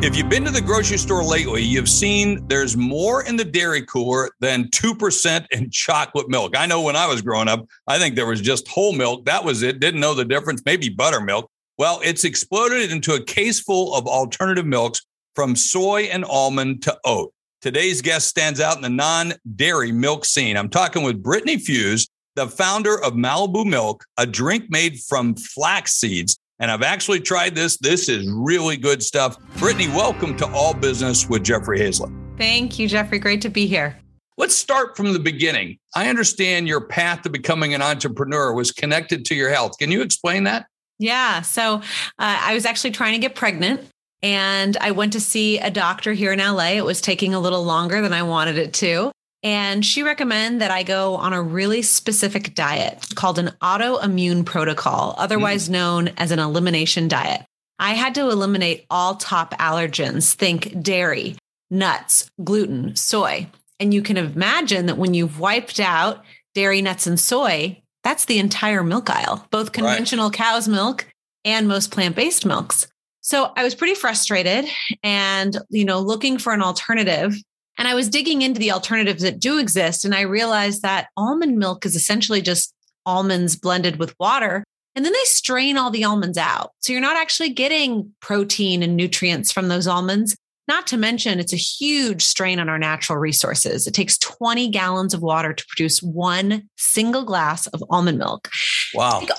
If 0.00 0.16
you've 0.16 0.28
been 0.28 0.44
to 0.44 0.52
the 0.52 0.60
grocery 0.60 0.96
store 0.96 1.24
lately, 1.24 1.60
you've 1.60 1.88
seen 1.88 2.46
there's 2.46 2.76
more 2.76 3.24
in 3.24 3.34
the 3.34 3.44
dairy 3.44 3.82
cooler 3.82 4.30
than 4.38 4.68
2% 4.68 5.46
in 5.50 5.70
chocolate 5.70 6.28
milk. 6.28 6.56
I 6.56 6.66
know 6.66 6.82
when 6.82 6.94
I 6.94 7.08
was 7.08 7.20
growing 7.20 7.48
up, 7.48 7.66
I 7.88 7.98
think 7.98 8.14
there 8.14 8.24
was 8.24 8.40
just 8.40 8.68
whole 8.68 8.92
milk. 8.92 9.24
That 9.24 9.42
was 9.42 9.64
it. 9.64 9.80
Didn't 9.80 9.98
know 9.98 10.14
the 10.14 10.24
difference. 10.24 10.62
Maybe 10.64 10.88
buttermilk. 10.88 11.50
Well, 11.78 12.00
it's 12.04 12.22
exploded 12.22 12.92
into 12.92 13.14
a 13.14 13.24
case 13.24 13.58
full 13.58 13.92
of 13.92 14.06
alternative 14.06 14.66
milks 14.66 15.04
from 15.34 15.56
soy 15.56 16.02
and 16.02 16.24
almond 16.24 16.84
to 16.84 16.96
oat. 17.04 17.32
Today's 17.60 18.00
guest 18.00 18.28
stands 18.28 18.60
out 18.60 18.76
in 18.76 18.82
the 18.82 18.88
non 18.88 19.32
dairy 19.56 19.90
milk 19.90 20.24
scene. 20.24 20.56
I'm 20.56 20.68
talking 20.68 21.02
with 21.02 21.24
Brittany 21.24 21.56
Fuisz, 21.56 22.08
the 22.36 22.46
founder 22.46 23.02
of 23.02 23.14
Malibu 23.14 23.64
Mylk, 23.64 24.02
a 24.16 24.26
drink 24.26 24.66
made 24.70 25.00
from 25.00 25.34
flax 25.34 25.94
seeds 25.94 26.38
and 26.60 26.70
I've 26.70 26.82
actually 26.82 27.20
tried 27.20 27.54
this. 27.54 27.76
This 27.76 28.08
is 28.08 28.28
really 28.30 28.76
good 28.76 29.02
stuff. 29.02 29.38
Brittany, 29.58 29.88
welcome 29.88 30.36
to 30.38 30.46
All 30.52 30.74
Business 30.74 31.28
with 31.28 31.44
Jeffrey 31.44 31.78
Hayzlett. 31.78 32.12
Thank 32.36 32.78
you, 32.78 32.88
Jeffrey. 32.88 33.18
Great 33.18 33.42
to 33.42 33.48
be 33.48 33.66
here. 33.66 33.96
Let's 34.36 34.54
start 34.54 34.96
from 34.96 35.12
the 35.12 35.18
beginning. 35.18 35.78
I 35.96 36.08
understand 36.08 36.68
your 36.68 36.80
path 36.80 37.22
to 37.22 37.30
becoming 37.30 37.74
an 37.74 37.82
entrepreneur 37.82 38.52
was 38.52 38.70
connected 38.70 39.24
to 39.26 39.34
your 39.34 39.50
health. 39.50 39.78
Can 39.78 39.90
you 39.90 40.00
explain 40.00 40.44
that? 40.44 40.66
Yeah. 41.00 41.42
So 41.42 41.74
uh, 41.76 41.80
I 42.18 42.54
was 42.54 42.64
actually 42.64 42.92
trying 42.92 43.14
to 43.14 43.18
get 43.18 43.34
pregnant 43.34 43.88
and 44.22 44.76
I 44.80 44.92
went 44.92 45.12
to 45.14 45.20
see 45.20 45.58
a 45.58 45.70
doctor 45.70 46.12
here 46.12 46.32
in 46.32 46.38
LA. 46.38 46.70
It 46.70 46.84
was 46.84 47.00
taking 47.00 47.34
a 47.34 47.40
little 47.40 47.64
longer 47.64 48.00
than 48.00 48.12
I 48.12 48.22
wanted 48.22 48.58
it 48.58 48.72
to. 48.74 49.10
And 49.42 49.84
she 49.84 50.02
recommended 50.02 50.62
that 50.62 50.70
I 50.70 50.82
go 50.82 51.14
on 51.14 51.32
a 51.32 51.40
really 51.40 51.82
specific 51.82 52.54
diet 52.54 53.04
called 53.14 53.38
an 53.38 53.52
autoimmune 53.62 54.44
protocol, 54.44 55.14
otherwise 55.16 55.68
mm. 55.68 55.72
known 55.72 56.08
as 56.16 56.32
an 56.32 56.40
elimination 56.40 57.06
diet. 57.06 57.44
I 57.78 57.94
had 57.94 58.14
to 58.16 58.28
eliminate 58.28 58.86
all 58.90 59.14
top 59.14 59.54
allergens, 59.58 60.34
think 60.34 60.82
dairy, 60.82 61.36
nuts, 61.70 62.28
gluten, 62.42 62.96
soy. 62.96 63.46
And 63.78 63.94
you 63.94 64.02
can 64.02 64.16
imagine 64.16 64.86
that 64.86 64.98
when 64.98 65.14
you've 65.14 65.38
wiped 65.38 65.78
out 65.78 66.24
dairy, 66.54 66.82
nuts, 66.82 67.06
and 67.06 67.20
soy, 67.20 67.80
that's 68.02 68.24
the 68.24 68.40
entire 68.40 68.82
milk 68.82 69.08
aisle, 69.08 69.46
both 69.52 69.70
conventional 69.70 70.30
right. 70.30 70.36
cow's 70.36 70.66
milk 70.66 71.06
and 71.44 71.68
most 71.68 71.92
plant 71.92 72.16
based 72.16 72.44
milks. 72.44 72.88
So 73.20 73.52
I 73.56 73.62
was 73.62 73.74
pretty 73.74 73.94
frustrated 73.94 74.64
and, 75.02 75.56
you 75.68 75.84
know, 75.84 76.00
looking 76.00 76.38
for 76.38 76.52
an 76.52 76.62
alternative 76.62 77.36
and 77.78 77.86
I 77.86 77.94
was 77.94 78.08
digging 78.08 78.42
into 78.42 78.58
the 78.58 78.72
alternatives 78.72 79.22
that 79.22 79.38
do 79.38 79.58
exist. 79.58 80.04
And 80.04 80.14
I 80.14 80.22
realized 80.22 80.82
that 80.82 81.08
almond 81.16 81.58
milk 81.58 81.86
is 81.86 81.94
essentially 81.94 82.42
just 82.42 82.74
almonds 83.06 83.56
blended 83.56 83.98
with 83.98 84.14
water. 84.18 84.64
And 84.96 85.04
then 85.04 85.12
they 85.12 85.24
strain 85.24 85.78
all 85.78 85.90
the 85.90 86.04
almonds 86.04 86.36
out. 86.36 86.72
So 86.80 86.92
you're 86.92 87.00
not 87.00 87.16
actually 87.16 87.50
getting 87.50 88.12
protein 88.20 88.82
and 88.82 88.96
nutrients 88.96 89.52
from 89.52 89.68
those 89.68 89.86
almonds. 89.86 90.36
Not 90.66 90.88
to 90.88 90.96
mention, 90.96 91.38
it's 91.38 91.52
a 91.52 91.56
huge 91.56 92.20
strain 92.20 92.58
on 92.58 92.68
our 92.68 92.78
natural 92.78 93.16
resources. 93.16 93.86
It 93.86 93.94
takes 93.94 94.18
20 94.18 94.68
gallons 94.70 95.14
of 95.14 95.22
water 95.22 95.54
to 95.54 95.66
produce 95.68 96.02
one 96.02 96.68
single 96.76 97.24
glass 97.24 97.68
of 97.68 97.82
almond 97.88 98.18
milk. 98.18 98.50
Wow. 98.92 99.20
Take, 99.20 99.30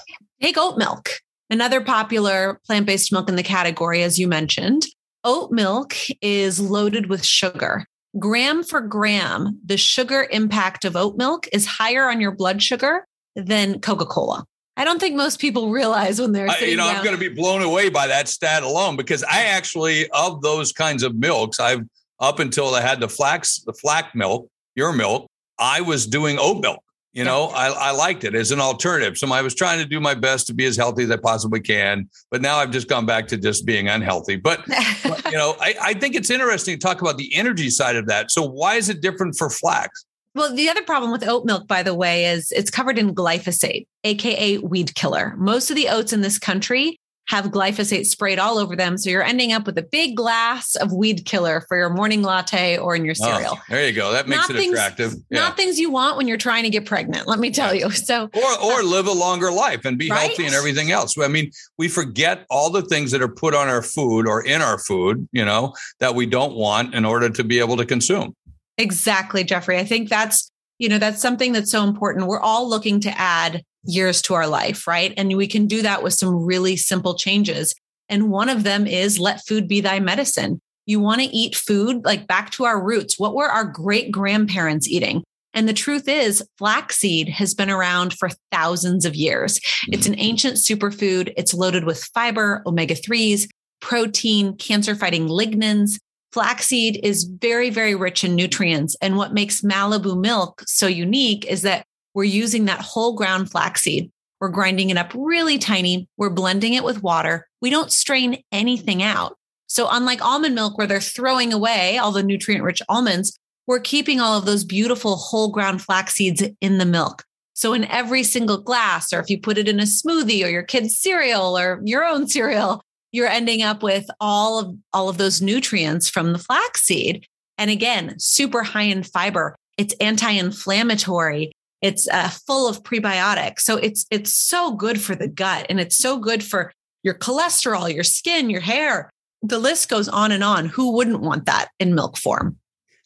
take 0.42 0.58
oat 0.58 0.78
milk, 0.78 1.10
another 1.50 1.82
popular 1.82 2.60
plant 2.66 2.86
based 2.88 3.12
milk 3.12 3.28
in 3.30 3.36
the 3.36 3.44
category, 3.44 4.02
as 4.02 4.18
you 4.18 4.28
mentioned. 4.28 4.86
Oat 5.26 5.52
milk 5.52 5.94
is 6.22 6.60
loaded 6.60 7.10
with 7.10 7.26
sugar 7.26 7.86
gram 8.18 8.64
for 8.64 8.82
gram, 8.82 9.60
the 9.66 9.78
sugar 9.78 10.28
impact 10.32 10.86
of 10.86 10.96
oat 10.96 11.18
milk 11.18 11.48
is 11.54 11.66
higher 11.66 12.10
on 12.10 12.20
your 12.22 12.32
blood 12.32 12.62
sugar 12.64 13.06
than 13.36 13.80
Coca 13.80 14.06
Cola. 14.06 14.46
I 14.78 14.86
don't 14.86 15.00
think 15.00 15.16
most 15.16 15.40
people 15.40 15.72
realize 15.72 16.22
when 16.22 16.32
they're, 16.32 16.48
you 16.62 16.78
know, 16.78 16.86
down. 16.86 16.96
I'm 16.96 17.04
going 17.04 17.16
to 17.16 17.20
be 17.20 17.36
blown 17.36 17.62
away 17.62 17.90
by 17.90 18.08
that 18.08 18.30
stat 18.30 18.64
alone 18.64 18.96
because 18.96 19.24
I 19.24 19.44
actually, 19.44 20.10
of 20.12 20.42
those 20.42 20.72
kinds 20.72 21.04
of 21.04 21.16
milks, 21.16 21.60
I've 21.60 21.82
up 22.20 22.40
until 22.40 22.74
I 22.74 22.82
had 22.82 23.00
the 23.00 23.10
flax, 23.10 23.60
the 23.66 23.74
flax 23.74 24.16
milk, 24.16 24.50
your 24.76 24.94
milk, 24.94 25.30
I 25.58 25.82
was 25.82 26.08
doing 26.08 26.38
oat 26.40 26.62
milk. 26.62 26.82
You 27.12 27.24
know, 27.24 27.46
I, 27.48 27.70
I 27.70 27.92
liked 27.92 28.24
it 28.24 28.36
as 28.36 28.52
an 28.52 28.60
alternative. 28.60 29.18
So 29.18 29.32
I 29.34 29.42
was 29.42 29.56
trying 29.56 29.80
to 29.80 29.86
do 29.86 30.00
my 30.00 30.14
best 30.14 30.46
to 30.48 30.54
be 30.54 30.66
as 30.66 30.78
healthy 30.78 31.04
as 31.04 31.12
I 31.12 31.18
possibly 31.18 31.60
can. 31.60 32.08
But 32.30 32.42
now 32.42 32.58
I've 32.58 32.70
just 32.70 32.88
gone 32.88 33.08
back 33.08 33.28
to 33.30 33.38
just 33.38 33.66
being 33.66 33.88
unhealthy. 33.88 34.36
But, 34.36 34.68
you 35.26 35.38
know, 35.38 35.56
I, 35.60 35.76
I 35.82 35.94
think 35.96 36.16
it's 36.16 36.30
interesting 36.30 36.76
to 36.76 36.80
talk 36.80 37.02
about 37.02 37.18
the 37.18 37.34
energy 37.34 37.72
side 37.72 37.96
of 37.96 38.06
that. 38.08 38.30
So 38.30 38.48
why 38.48 38.76
is 38.76 38.90
it 38.90 39.02
different 39.02 39.36
for 39.36 39.50
flax? 39.50 40.06
Well, 40.36 40.54
the 40.54 40.70
other 40.70 40.84
problem 40.84 41.12
with 41.12 41.28
oat 41.28 41.46
milk, 41.46 41.68
by 41.68 41.82
the 41.82 41.96
way, 41.96 42.26
is 42.26 42.52
it's 42.52 42.70
covered 42.70 43.00
in 43.00 43.16
glyphosate, 43.16 43.88
AKA 44.04 44.60
weed 44.60 44.94
killer. 44.94 45.34
Most 45.38 45.72
of 45.72 45.76
the 45.76 45.90
oats 45.90 46.14
in 46.14 46.22
this 46.22 46.38
country 46.38 47.00
have 47.30 47.46
glyphosate 47.46 48.08
sprayed 48.08 48.40
all 48.40 48.58
over 48.58 48.76
them. 48.76 48.98
So 48.98 49.10
you're 49.10 49.24
ending 49.24 49.54
up 49.54 49.68
with 49.68 49.78
a 49.78 49.84
big 49.84 50.16
glass 50.16 50.76
of 50.76 50.92
weed 50.92 51.26
killer 51.26 51.64
for 51.68 51.78
your 51.78 51.92
morning 51.92 52.24
latte 52.24 52.78
or 52.78 52.96
in 52.96 53.06
your 53.06 53.14
oh, 53.22 53.26
cereal. 53.26 53.54
Oh, 53.56 53.62
there 53.70 53.88
you 53.88 53.94
go. 53.94 54.12
That 54.12 54.28
makes 54.28 54.50
not 54.50 54.56
it 54.56 54.60
things, 54.60 54.74
attractive. 54.74 55.14
Yeah. 55.30 55.42
Not 55.42 55.56
things 55.56 55.78
you 55.78 55.92
want 55.92 56.18
when 56.18 56.28
you're 56.28 56.38
trying 56.38 56.64
to 56.64 56.72
get 56.72 56.88
pregnant, 56.88 57.28
let 57.28 57.40
me 57.40 57.52
tell 57.52 57.74
you. 57.74 57.90
So 57.92 58.30
or 58.34 58.64
or 58.64 58.80
uh, 58.80 58.84
live 58.84 59.06
a 59.06 59.12
longer 59.12 59.52
life 59.52 59.86
and 59.86 59.98
be 59.98 60.10
right? 60.10 60.28
healthy 60.28 60.46
and 60.46 60.56
everything 60.56 60.92
else. 60.92 61.18
I 61.20 61.28
mean, 61.28 61.52
we 61.78 61.88
forget 61.88 62.46
all 62.50 62.72
the 62.72 62.82
things 62.82 63.12
that 63.12 63.22
are 63.22 63.28
put 63.28 63.54
on 63.54 63.68
our 63.68 63.84
food 63.84 64.28
or 64.28 64.44
in 64.44 64.62
our 64.62 64.80
food, 64.80 65.28
you 65.32 65.46
know, 65.46 65.74
that 66.00 66.16
we 66.16 66.26
don't 66.26 66.56
want 66.56 66.96
in 66.96 67.06
order 67.06 67.30
to 67.30 67.44
be 67.44 67.60
able 67.60 67.78
to 67.78 67.86
consume. 67.86 68.36
Exactly, 68.80 69.44
Jeffrey. 69.44 69.78
I 69.78 69.84
think 69.84 70.10
that's, 70.10 70.49
you 70.80 70.90
know, 70.90 70.98
that's 70.98 71.22
something 71.22 71.52
that's 71.52 71.72
so 71.72 71.84
important. 71.84 72.28
We're 72.28 72.40
all 72.40 72.68
looking 72.68 73.00
to 73.02 73.20
add 73.20 73.64
years 73.84 74.22
to 74.24 74.34
our 74.34 74.48
life, 74.48 74.88
right? 74.88 75.14
And 75.16 75.36
we 75.38 75.48
can 75.48 75.68
do 75.68 75.82
that 75.84 76.02
with 76.02 76.14
some 76.14 76.44
really 76.44 76.76
simple 76.76 77.16
changes. 77.16 77.76
And 78.08 78.32
one 78.32 78.50
of 78.50 78.64
them 78.64 78.88
is 78.88 79.20
let 79.20 79.46
food 79.46 79.68
be 79.68 79.82
thy 79.82 80.00
medicine. 80.00 80.60
You 80.86 81.00
want 81.00 81.22
to 81.22 81.28
eat 81.28 81.56
food 81.56 82.04
like 82.04 82.26
back 82.26 82.50
to 82.52 82.66
our 82.66 82.84
roots. 82.84 83.20
What 83.20 83.36
were 83.36 83.50
our 83.50 83.66
great 83.66 84.12
grandparents 84.12 84.88
eating? 84.88 85.24
And 85.54 85.68
the 85.68 85.74
truth 85.74 86.08
is, 86.08 86.44
flaxseed 86.58 87.30
has 87.30 87.54
been 87.54 87.70
around 87.70 88.14
for 88.14 88.30
thousands 88.52 89.06
of 89.06 89.16
years. 89.16 89.60
It's 89.88 90.08
an 90.08 90.16
ancient 90.18 90.56
superfood. 90.56 91.34
It's 91.38 91.54
loaded 91.54 91.86
with 91.86 92.04
fiber, 92.14 92.62
omega 92.66 92.96
3s, 92.96 93.48
protein, 93.82 94.56
cancer 94.58 94.96
fighting 94.96 95.28
lignans. 95.28 96.00
Flaxseed 96.32 97.00
is 97.04 97.24
very, 97.24 97.70
very 97.70 97.96
rich 97.96 98.24
in 98.24 98.36
nutrients. 98.36 98.96
And 99.02 99.18
what 99.18 99.34
makes 99.34 99.62
Malibu 99.62 100.24
Mylk 100.24 100.64
so 100.68 100.86
unique 100.86 101.46
is 101.46 101.64
that 101.64 101.86
we're 102.14 102.24
using 102.26 102.66
that 102.66 102.82
whole 102.82 103.16
ground 103.16 103.50
flaxseed. 103.50 104.12
We're 104.40 104.50
grinding 104.50 104.90
it 104.90 104.98
up 104.98 105.12
really 105.16 105.58
tiny. 105.58 106.08
We're 106.18 106.30
blending 106.30 106.74
it 106.74 106.84
with 106.84 107.04
water. 107.04 107.48
We 107.62 107.70
don't 107.70 107.92
strain 107.92 108.44
anything 108.52 109.04
out. 109.04 109.38
So, 109.68 109.88
unlike 109.92 110.24
almond 110.24 110.56
milk, 110.56 110.78
where 110.78 110.88
they're 110.88 111.02
throwing 111.02 111.54
away 111.54 111.98
all 111.98 112.12
the 112.12 112.24
nutrient 112.24 112.64
rich 112.64 112.82
almonds, 112.90 113.38
we're 113.68 113.80
keeping 113.80 114.20
all 114.20 114.38
of 114.38 114.46
those 114.46 114.64
beautiful 114.64 115.16
whole 115.16 115.52
ground 115.52 115.82
flax 115.82 116.14
seeds 116.16 116.44
in 116.60 116.80
the 116.80 116.86
milk. 116.86 117.24
So, 117.54 117.74
in 117.74 117.86
every 117.86 118.24
single 118.24 118.58
glass, 118.58 119.14
or 119.14 119.20
if 119.20 119.30
you 119.30 119.40
put 119.40 119.58
it 119.58 119.68
in 119.68 119.80
a 119.80 119.84
smoothie 119.84 120.44
or 120.44 120.50
your 120.50 120.64
kid's 120.64 120.98
cereal 120.98 121.58
or 121.58 121.82
your 121.84 122.04
own 122.04 122.28
cereal, 122.30 122.82
you're 123.12 123.28
ending 123.28 123.62
up 123.62 123.82
with 123.84 124.10
all 124.20 124.60
of 124.60 124.76
all 124.94 125.10
of 125.10 125.18
those 125.18 125.42
nutrients 125.42 126.10
from 126.10 126.34
the 126.34 126.40
flaxseed. 126.40 127.26
And 127.58 127.70
again, 127.70 128.16
super 128.20 128.64
high 128.64 128.84
in 128.84 129.04
fiber. 129.04 129.56
It's 129.78 129.94
anti-inflammatory. 130.00 131.52
It's 131.82 132.08
uh, 132.10 132.30
full 132.30 132.68
of 132.68 132.84
prebiotics. 132.84 133.62
So 133.62 133.78
it's 133.78 134.06
it's 134.12 134.34
so 134.34 134.76
good 134.76 135.02
for 135.02 135.16
the 135.16 135.28
gut 135.28 135.66
and 135.70 135.80
it's 135.80 135.98
so 135.98 136.20
good 136.20 136.44
for 136.44 136.72
your 137.04 137.14
cholesterol, 137.16 137.94
your 137.94 138.04
skin, 138.04 138.50
your 138.50 138.62
hair. 138.62 139.10
The 139.42 139.60
list 139.60 139.90
goes 139.90 140.10
on 140.10 140.32
and 140.32 140.44
on. 140.44 140.68
Who 140.68 140.92
wouldn't 140.92 141.22
want 141.22 141.46
that 141.46 141.70
in 141.80 141.96
milk 141.96 142.18
form? 142.18 142.59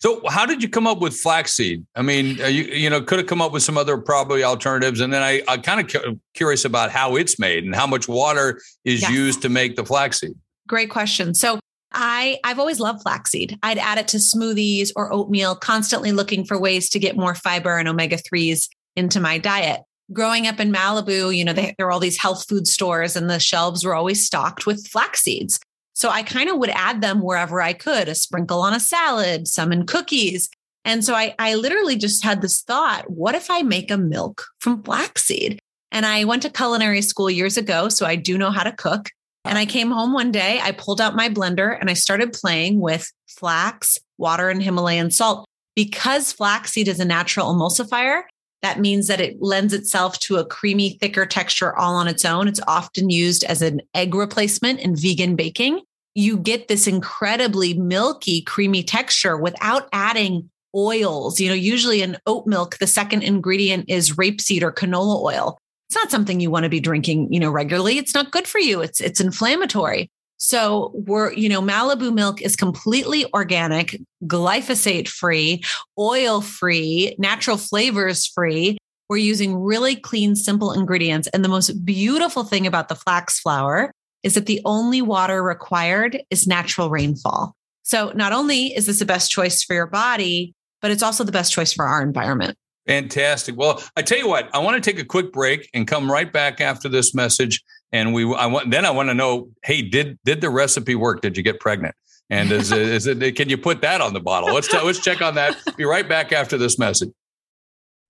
So, 0.03 0.19
how 0.27 0.45
did 0.45 0.61
you 0.61 0.67
come 0.67 0.85
up 0.85 0.99
with 0.99 1.15
flaxseed? 1.15 1.85
I 1.95 2.01
mean, 2.01 2.41
uh, 2.41 2.47
you 2.47 2.63
you 2.63 2.89
know 2.89 3.01
could 3.01 3.19
have 3.19 3.27
come 3.27 3.41
up 3.41 3.53
with 3.53 3.63
some 3.63 3.77
other 3.77 3.97
probably 3.97 4.43
alternatives, 4.43 4.99
and 4.99 5.13
then 5.13 5.23
I 5.23 5.41
I 5.47 5.55
kind 5.55 5.79
of 5.79 5.87
cu- 5.87 6.19
curious 6.33 6.65
about 6.65 6.91
how 6.91 7.15
it's 7.15 7.39
made 7.39 7.63
and 7.63 7.73
how 7.73 7.87
much 7.87 8.09
water 8.09 8.59
is 8.83 9.09
used 9.09 9.41
to 9.43 9.49
make 9.49 9.77
the 9.77 9.85
flaxseed. 9.85 10.35
Great 10.67 10.89
question. 10.89 11.33
So, 11.33 11.57
I 11.93 12.37
I've 12.43 12.59
always 12.59 12.81
loved 12.81 13.01
flaxseed. 13.01 13.57
I'd 13.63 13.77
add 13.77 13.97
it 13.97 14.09
to 14.09 14.17
smoothies 14.17 14.91
or 14.93 15.13
oatmeal, 15.13 15.55
constantly 15.55 16.11
looking 16.11 16.43
for 16.43 16.59
ways 16.59 16.89
to 16.89 16.99
get 16.99 17.15
more 17.15 17.33
fiber 17.33 17.77
and 17.77 17.87
omega 17.87 18.17
3s 18.17 18.67
into 18.97 19.21
my 19.21 19.37
diet. 19.37 19.83
Growing 20.11 20.47
up 20.47 20.59
in 20.59 20.69
Malibu, 20.69 21.33
you 21.33 21.45
know, 21.45 21.53
they, 21.53 21.75
there 21.77 21.85
were 21.85 21.93
all 21.93 22.01
these 22.01 22.19
health 22.19 22.45
food 22.49 22.67
stores 22.67 23.15
and 23.15 23.29
the 23.29 23.39
shelves 23.39 23.85
were 23.85 23.95
always 23.95 24.25
stocked 24.25 24.65
with 24.65 24.85
flax 24.85 25.21
seeds. 25.21 25.61
So 26.03 26.09
I 26.09 26.21
kind 26.21 26.49
of 26.49 26.57
would 26.57 26.69
add 26.71 26.99
them 26.99 27.21
wherever 27.21 27.61
I 27.61 27.71
could, 27.71 28.09
a 28.09 28.13
sprinkle 28.13 28.59
on 28.59 28.73
a 28.73 28.79
salad, 28.81 29.47
some 29.47 29.71
in 29.71 29.85
cookies. 29.85 30.49
And 30.83 31.01
so 31.01 31.15
I, 31.15 31.33
I 31.39 31.55
literally 31.55 31.95
just 31.95 32.25
had 32.25 32.41
this 32.41 32.61
thought, 32.61 33.09
what 33.09 33.35
if 33.35 33.49
I 33.49 33.61
make 33.61 33.89
a 33.89 33.97
milk 33.97 34.43
from 34.59 34.83
flaxseed? 34.83 35.59
And 35.93 36.05
I 36.05 36.25
went 36.25 36.41
to 36.41 36.49
culinary 36.49 37.01
school 37.01 37.29
years 37.29 37.55
ago, 37.55 37.87
so 37.87 38.05
I 38.05 38.17
do 38.17 38.37
know 38.37 38.51
how 38.51 38.63
to 38.63 38.73
cook. 38.73 39.11
And 39.45 39.57
I 39.57 39.65
came 39.65 39.91
home 39.91 40.11
one 40.11 40.29
day, 40.29 40.59
I 40.61 40.73
pulled 40.73 40.99
out 40.99 41.15
my 41.15 41.29
blender 41.29 41.79
and 41.79 41.89
I 41.89 41.93
started 41.93 42.33
playing 42.33 42.81
with 42.81 43.09
flax, 43.29 43.97
water, 44.17 44.49
and 44.49 44.61
Himalayan 44.61 45.09
salt. 45.09 45.45
Because 45.73 46.33
flaxseed 46.33 46.89
is 46.89 46.99
a 46.99 47.05
natural 47.05 47.55
emulsifier, 47.55 48.23
that 48.61 48.81
means 48.81 49.07
that 49.07 49.21
it 49.21 49.37
lends 49.41 49.71
itself 49.71 50.19
to 50.19 50.35
a 50.35 50.45
creamy, 50.45 50.97
thicker 50.99 51.25
texture 51.25 51.73
all 51.77 51.95
on 51.95 52.09
its 52.09 52.25
own. 52.25 52.49
It's 52.49 52.59
often 52.67 53.09
used 53.09 53.45
as 53.45 53.61
an 53.61 53.79
egg 53.95 54.13
replacement 54.13 54.81
in 54.81 54.97
vegan 54.97 55.37
baking. 55.37 55.79
You 56.15 56.37
get 56.37 56.67
this 56.67 56.87
incredibly 56.87 57.73
milky, 57.73 58.41
creamy 58.41 58.83
texture 58.83 59.37
without 59.37 59.89
adding 59.91 60.49
oils. 60.75 61.39
You 61.39 61.49
know, 61.49 61.55
usually 61.55 62.01
in 62.01 62.17
oat 62.25 62.47
milk, 62.47 62.77
the 62.77 62.87
second 62.87 63.23
ingredient 63.23 63.85
is 63.89 64.13
rapeseed 64.13 64.61
or 64.61 64.71
canola 64.71 65.21
oil. 65.21 65.57
It's 65.89 65.95
not 65.95 66.11
something 66.11 66.39
you 66.39 66.49
want 66.49 66.63
to 66.63 66.69
be 66.69 66.79
drinking, 66.79 67.31
you 67.31 67.39
know, 67.39 67.51
regularly. 67.51 67.97
It's 67.97 68.13
not 68.13 68.31
good 68.31 68.47
for 68.47 68.59
you. 68.59 68.81
It's 68.81 68.99
it's 68.99 69.19
inflammatory. 69.19 70.09
So 70.37 70.91
we're, 70.93 71.31
you 71.33 71.47
know, 71.47 71.61
Malibu 71.61 72.11
Mylk 72.11 72.41
is 72.41 72.55
completely 72.55 73.25
organic, 73.33 73.97
glyphosate 74.25 75.07
free, 75.07 75.63
oil 75.97 76.41
free, 76.41 77.15
natural 77.17 77.55
flavors 77.57 78.27
free. 78.27 78.77
We're 79.09 79.17
using 79.17 79.55
really 79.55 79.95
clean, 79.95 80.35
simple 80.35 80.73
ingredients. 80.73 81.29
And 81.33 81.45
the 81.45 81.49
most 81.49 81.85
beautiful 81.85 82.43
thing 82.43 82.67
about 82.67 82.89
the 82.89 82.95
flax 82.95 83.39
flour 83.39 83.91
is 84.23 84.35
that 84.35 84.45
the 84.45 84.61
only 84.65 85.01
water 85.01 85.43
required 85.43 86.21
is 86.29 86.47
natural 86.47 86.89
rainfall. 86.89 87.55
So 87.83 88.11
not 88.15 88.31
only 88.31 88.67
is 88.67 88.85
this 88.85 88.99
the 88.99 89.05
best 89.05 89.29
choice 89.29 89.61
for 89.61 89.73
your 89.73 89.87
body, 89.87 90.55
but 90.81 90.91
it's 90.91 91.03
also 91.03 91.23
the 91.23 91.31
best 91.31 91.51
choice 91.53 91.73
for 91.73 91.85
our 91.85 92.01
environment. 92.01 92.57
Fantastic. 92.87 93.55
Well, 93.57 93.81
I 93.95 94.01
tell 94.01 94.17
you 94.17 94.27
what, 94.27 94.49
I 94.53 94.59
want 94.59 94.81
to 94.81 94.91
take 94.91 94.99
a 94.99 95.05
quick 95.05 95.31
break 95.31 95.69
and 95.73 95.87
come 95.87 96.11
right 96.11 96.31
back 96.31 96.59
after 96.59 96.89
this 96.89 97.13
message 97.13 97.63
and 97.93 98.13
we 98.13 98.23
I 98.33 98.47
want 98.47 98.71
then 98.71 98.85
I 98.85 98.91
want 98.91 99.09
to 99.09 99.13
know, 99.13 99.49
hey, 99.63 99.81
did 99.81 100.17
did 100.25 100.41
the 100.41 100.49
recipe 100.49 100.95
work? 100.95 101.21
Did 101.21 101.37
you 101.37 101.43
get 101.43 101.59
pregnant? 101.59 101.95
And 102.29 102.51
is 102.51 102.71
it, 102.71 102.81
is 102.81 103.07
it 103.07 103.35
can 103.35 103.47
you 103.47 103.57
put 103.57 103.81
that 103.81 104.01
on 104.01 104.13
the 104.13 104.19
bottle? 104.19 104.53
Let's 104.53 104.67
t- 104.67 104.81
let's 104.81 104.99
check 104.99 105.21
on 105.21 105.35
that. 105.35 105.55
Be 105.77 105.85
right 105.85 106.07
back 106.07 106.31
after 106.31 106.57
this 106.57 106.79
message. 106.79 107.11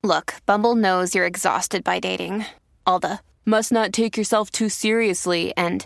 Look, 0.01 0.35
Bumble 0.45 0.75
knows 0.75 1.13
you're 1.13 1.25
exhausted 1.25 1.83
by 1.83 1.99
dating. 1.99 2.45
All 2.85 2.99
the 2.99 3.19
must 3.45 3.71
not 3.71 3.91
take 3.91 4.17
yourself 4.17 4.49
too 4.49 4.69
seriously 4.69 5.53
and 5.57 5.85